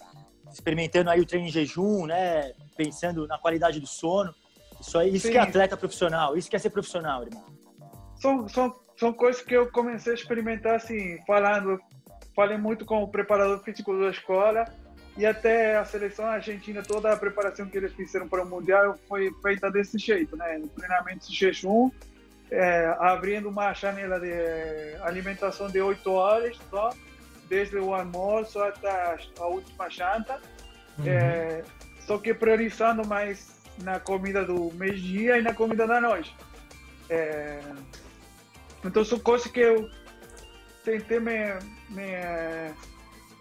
[0.50, 4.34] experimentando aí o treino em jejum, né, pensando na qualidade do sono.
[4.80, 7.44] Isso, aí, isso que é atleta profissional, isso que é ser profissional, irmão.
[8.16, 11.78] São, são, são coisas que eu comecei a experimentar, assim, falando.
[12.34, 14.64] Falei muito com o preparador físico da escola
[15.16, 19.30] e até a seleção argentina, toda a preparação que eles fizeram para o Mundial foi
[19.42, 20.62] feita desse jeito, né?
[20.74, 21.90] Treinamento de jejum,
[22.50, 24.32] é, abrindo uma janela de
[25.02, 26.90] alimentação de 8 horas só,
[27.48, 30.40] desde o almoço até a última janta,
[30.98, 31.06] uhum.
[31.06, 31.62] é,
[32.06, 36.34] só que priorizando mais na comida do meio-dia e na comida da noite.
[37.08, 37.60] É,
[38.84, 39.88] então são coisas que eu
[40.84, 41.54] tentei me,
[41.88, 42.10] me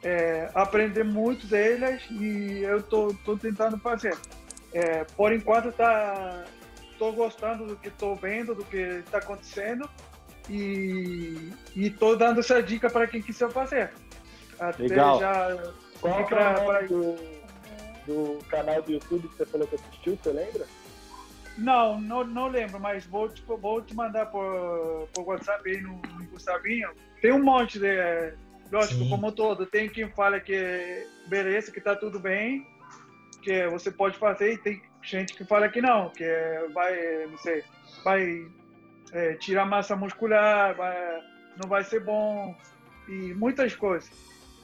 [0.03, 4.17] é, aprender muito delas e eu tô tentando fazer.
[4.73, 6.45] É, por enquanto tá
[6.99, 9.89] tô gostando do que estou vendo, do que está acontecendo
[10.49, 13.91] e estou dando essa dica para quem quiser fazer.
[14.59, 15.19] Até Legal.
[15.19, 16.81] já qual pra, pra...
[16.81, 17.15] Do,
[18.05, 20.65] do canal do YouTube que você falou que assistiu, você lembra?
[21.57, 26.01] Não, não, não lembro, mas vou, tipo, vou te mandar por, por WhatsApp aí no,
[26.01, 26.89] no Gustavinho.
[27.21, 28.33] Tem um monte de.
[28.71, 29.09] Lógico, Sim.
[29.09, 32.65] como todo, tem quem fala que beleza, que tá tudo bem,
[33.41, 36.25] que você pode fazer, e tem gente que fala que não, que
[36.73, 37.63] vai, não sei,
[38.03, 38.45] vai
[39.11, 41.21] é, tirar massa muscular, vai,
[41.61, 42.55] não vai ser bom,
[43.07, 44.09] e muitas coisas.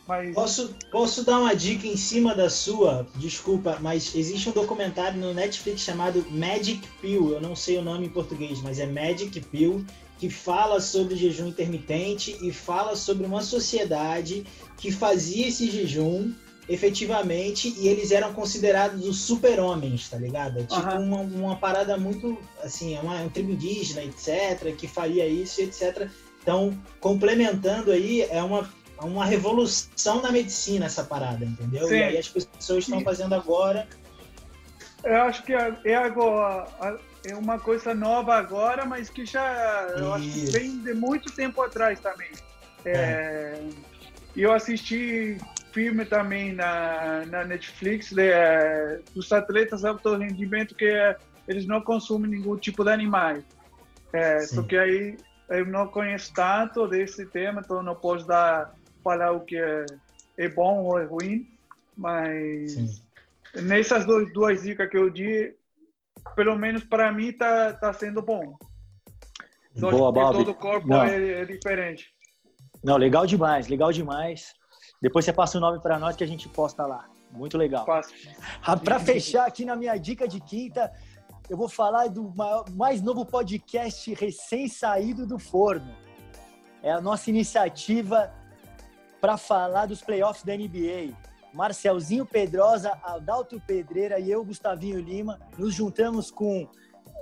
[0.07, 0.35] Mas...
[0.35, 3.07] Posso, posso dar uma dica em cima da sua?
[3.15, 7.31] Desculpa, mas existe um documentário no Netflix chamado Magic Pill.
[7.31, 9.83] Eu não sei o nome em português, mas é Magic Pill,
[10.19, 14.45] que fala sobre jejum intermitente e fala sobre uma sociedade
[14.77, 16.31] que fazia esse jejum
[16.67, 20.59] efetivamente e eles eram considerados os super-homens, tá ligado?
[20.59, 21.03] É tipo uhum.
[21.03, 26.09] uma, uma parada muito, assim, é uma, um tribo indígena, etc., que faria isso, etc.
[26.41, 28.67] Então, complementando aí, é uma
[29.01, 31.87] uma revolução na medicina essa parada, entendeu?
[31.87, 31.95] Sim.
[31.95, 33.87] E aí as pessoas estão fazendo agora.
[35.03, 40.13] Eu acho que é, é agora é uma coisa nova agora, mas que já eu
[40.13, 42.29] acho que vem de muito tempo atrás também.
[42.85, 43.63] É, é.
[44.35, 45.37] Eu assisti
[45.75, 51.67] filme também na, na Netflix de, é, dos atletas de alto rendimento que é, eles
[51.67, 53.43] não consumem nenhum tipo de animais.
[54.13, 55.17] É, só que aí
[55.49, 58.73] eu não conheço tanto desse tema, então não posso dar
[59.03, 59.85] falar o que é,
[60.37, 61.45] é bom ou é ruim,
[61.97, 63.01] mas Sim.
[63.63, 65.53] nessas duas, duas dicas que eu di,
[66.37, 68.57] pelo menos para mim tá tá sendo bom.
[69.75, 70.37] Só Boa, Bob.
[70.37, 72.07] Todo o corpo é, é, diferente.
[72.81, 74.53] Não, legal demais, legal demais.
[75.01, 77.07] Depois você passa o nome para nós que a gente posta lá.
[77.31, 77.85] Muito legal.
[78.83, 80.91] Para fechar aqui na minha dica de quinta,
[81.49, 82.33] eu vou falar do
[82.71, 85.93] mais novo podcast recém-saído do forno.
[86.81, 88.31] É a nossa iniciativa
[89.19, 91.15] para falar dos playoffs da NBA.
[91.53, 96.67] Marcelzinho Pedrosa, Adalto Pedreira e eu, Gustavinho Lima, nos juntamos com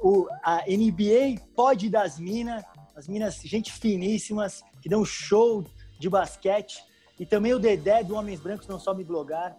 [0.02, 2.64] o, a NBA Pod das Minas,
[2.96, 5.64] as minas, gente finíssimas, que dão show
[6.00, 6.84] de basquete,
[7.24, 9.56] e também o Dedé do Homens Brancos Não Sobe Blogar,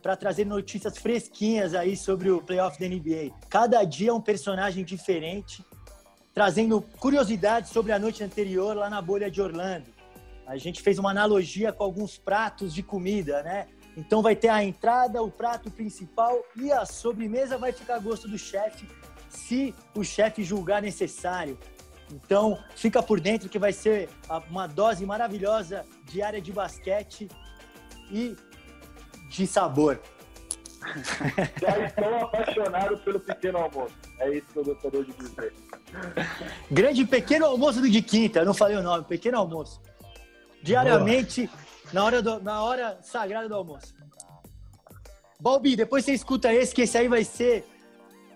[0.00, 3.30] para trazer notícias fresquinhas aí sobre o playoff da NBA.
[3.50, 5.62] Cada dia é um personagem diferente,
[6.32, 9.84] trazendo curiosidades sobre a noite anterior lá na bolha de Orlando.
[10.46, 13.66] A gente fez uma analogia com alguns pratos de comida, né?
[13.98, 18.26] Então vai ter a entrada, o prato principal e a sobremesa vai ficar a gosto
[18.26, 18.88] do chefe,
[19.28, 21.58] se o chefe julgar necessário.
[22.12, 24.08] Então fica por dentro que vai ser
[24.50, 27.28] uma dose maravilhosa diária de basquete
[28.10, 28.36] e
[29.28, 30.00] de sabor.
[31.60, 33.94] Já estou apaixonado pelo pequeno almoço.
[34.20, 35.54] É isso que eu gostaria de dizer.
[36.70, 39.80] Grande pequeno almoço do de quinta, eu não falei o nome, pequeno almoço
[40.64, 41.50] diariamente
[41.92, 43.94] na hora, do, na hora sagrada do almoço.
[45.38, 47.66] Balbi, depois você escuta esse, que esse aí vai ser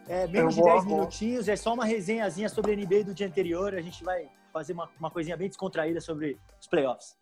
[0.09, 3.75] é, menos de 10 minutinhos, é só uma resenhazinha sobre a NBA do dia anterior.
[3.75, 7.17] A gente vai fazer uma, uma coisinha bem descontraída sobre os playoffs.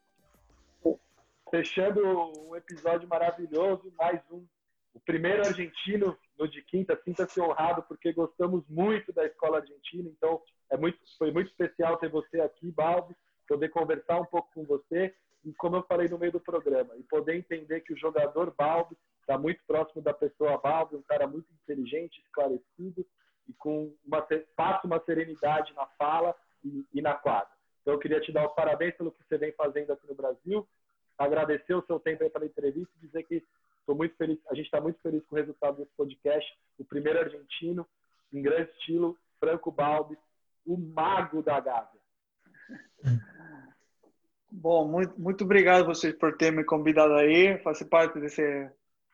[1.51, 2.01] Fechando
[2.49, 4.45] um episódio maravilhoso, mais um.
[4.95, 10.41] O primeiro argentino no de quinta, sinta-se honrado, porque gostamos muito da escola argentina, então
[10.71, 13.15] é muito, foi muito especial ter você aqui, Balbi
[13.47, 15.15] poder conversar um pouco com você
[15.45, 18.97] e, como eu falei no meio do programa, e poder entender que o jogador Balbi
[19.27, 23.05] está muito próximo da pessoa Balbi, um cara muito inteligente, esclarecido
[23.49, 24.23] e com uma
[24.55, 26.35] passa uma serenidade na fala
[26.65, 27.51] e, e na quadra.
[27.83, 30.67] Então, eu queria te dar os parabéns pelo que você vem fazendo aqui no Brasil,
[31.19, 33.43] agradecer o seu tempo aí pela entrevista e dizer que
[33.81, 37.19] estou muito feliz, a gente está muito feliz com o resultado desse podcast, o primeiro
[37.19, 37.87] argentino,
[38.33, 40.17] em grande estilo, Franco Balbi,
[40.65, 42.01] o mago da Gávea.
[44.51, 48.71] Bom, muito, muito obrigado vocês por ter me convidado aí, fazer parte desse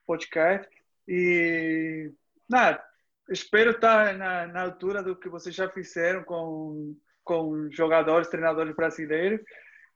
[0.06, 0.68] podcast.
[1.06, 2.10] E,
[2.48, 2.82] nada,
[3.30, 9.40] espero estar na, na altura do que vocês já fizeram com, com jogadores, treinadores brasileiros.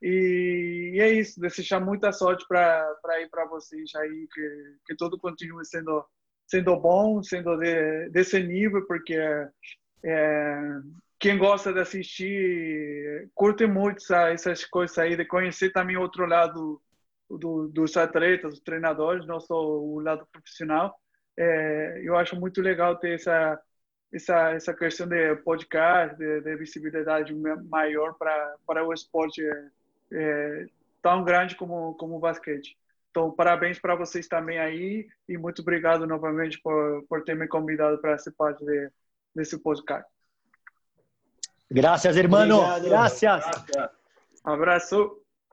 [0.03, 5.19] E, e é isso, desejar muita sorte para ir para vocês aí, que, que tudo
[5.19, 6.05] continue sendo,
[6.47, 9.17] sendo bom, sendo de, desse nível, porque
[10.05, 10.81] é,
[11.19, 16.81] quem gosta de assistir curte muito essa, essas coisas aí, de conhecer também outro lado
[17.29, 20.99] do, dos atletas, dos treinadores, não só o lado profissional.
[21.37, 23.61] É, eu acho muito legal ter essa
[24.13, 27.35] essa essa questão de podcast, de, de visibilidade
[27.69, 29.43] maior para para o esporte
[30.13, 30.67] é,
[31.03, 32.77] tão grande como como o basquete.
[33.11, 37.99] Então, parabéns para vocês também aí e muito obrigado novamente por, por ter me convidado
[37.99, 38.91] para ser parte de,
[39.35, 40.07] desse podcast.
[41.71, 42.61] Graças, hermano.
[42.83, 43.43] Gracias.
[44.45, 45.26] Abraço.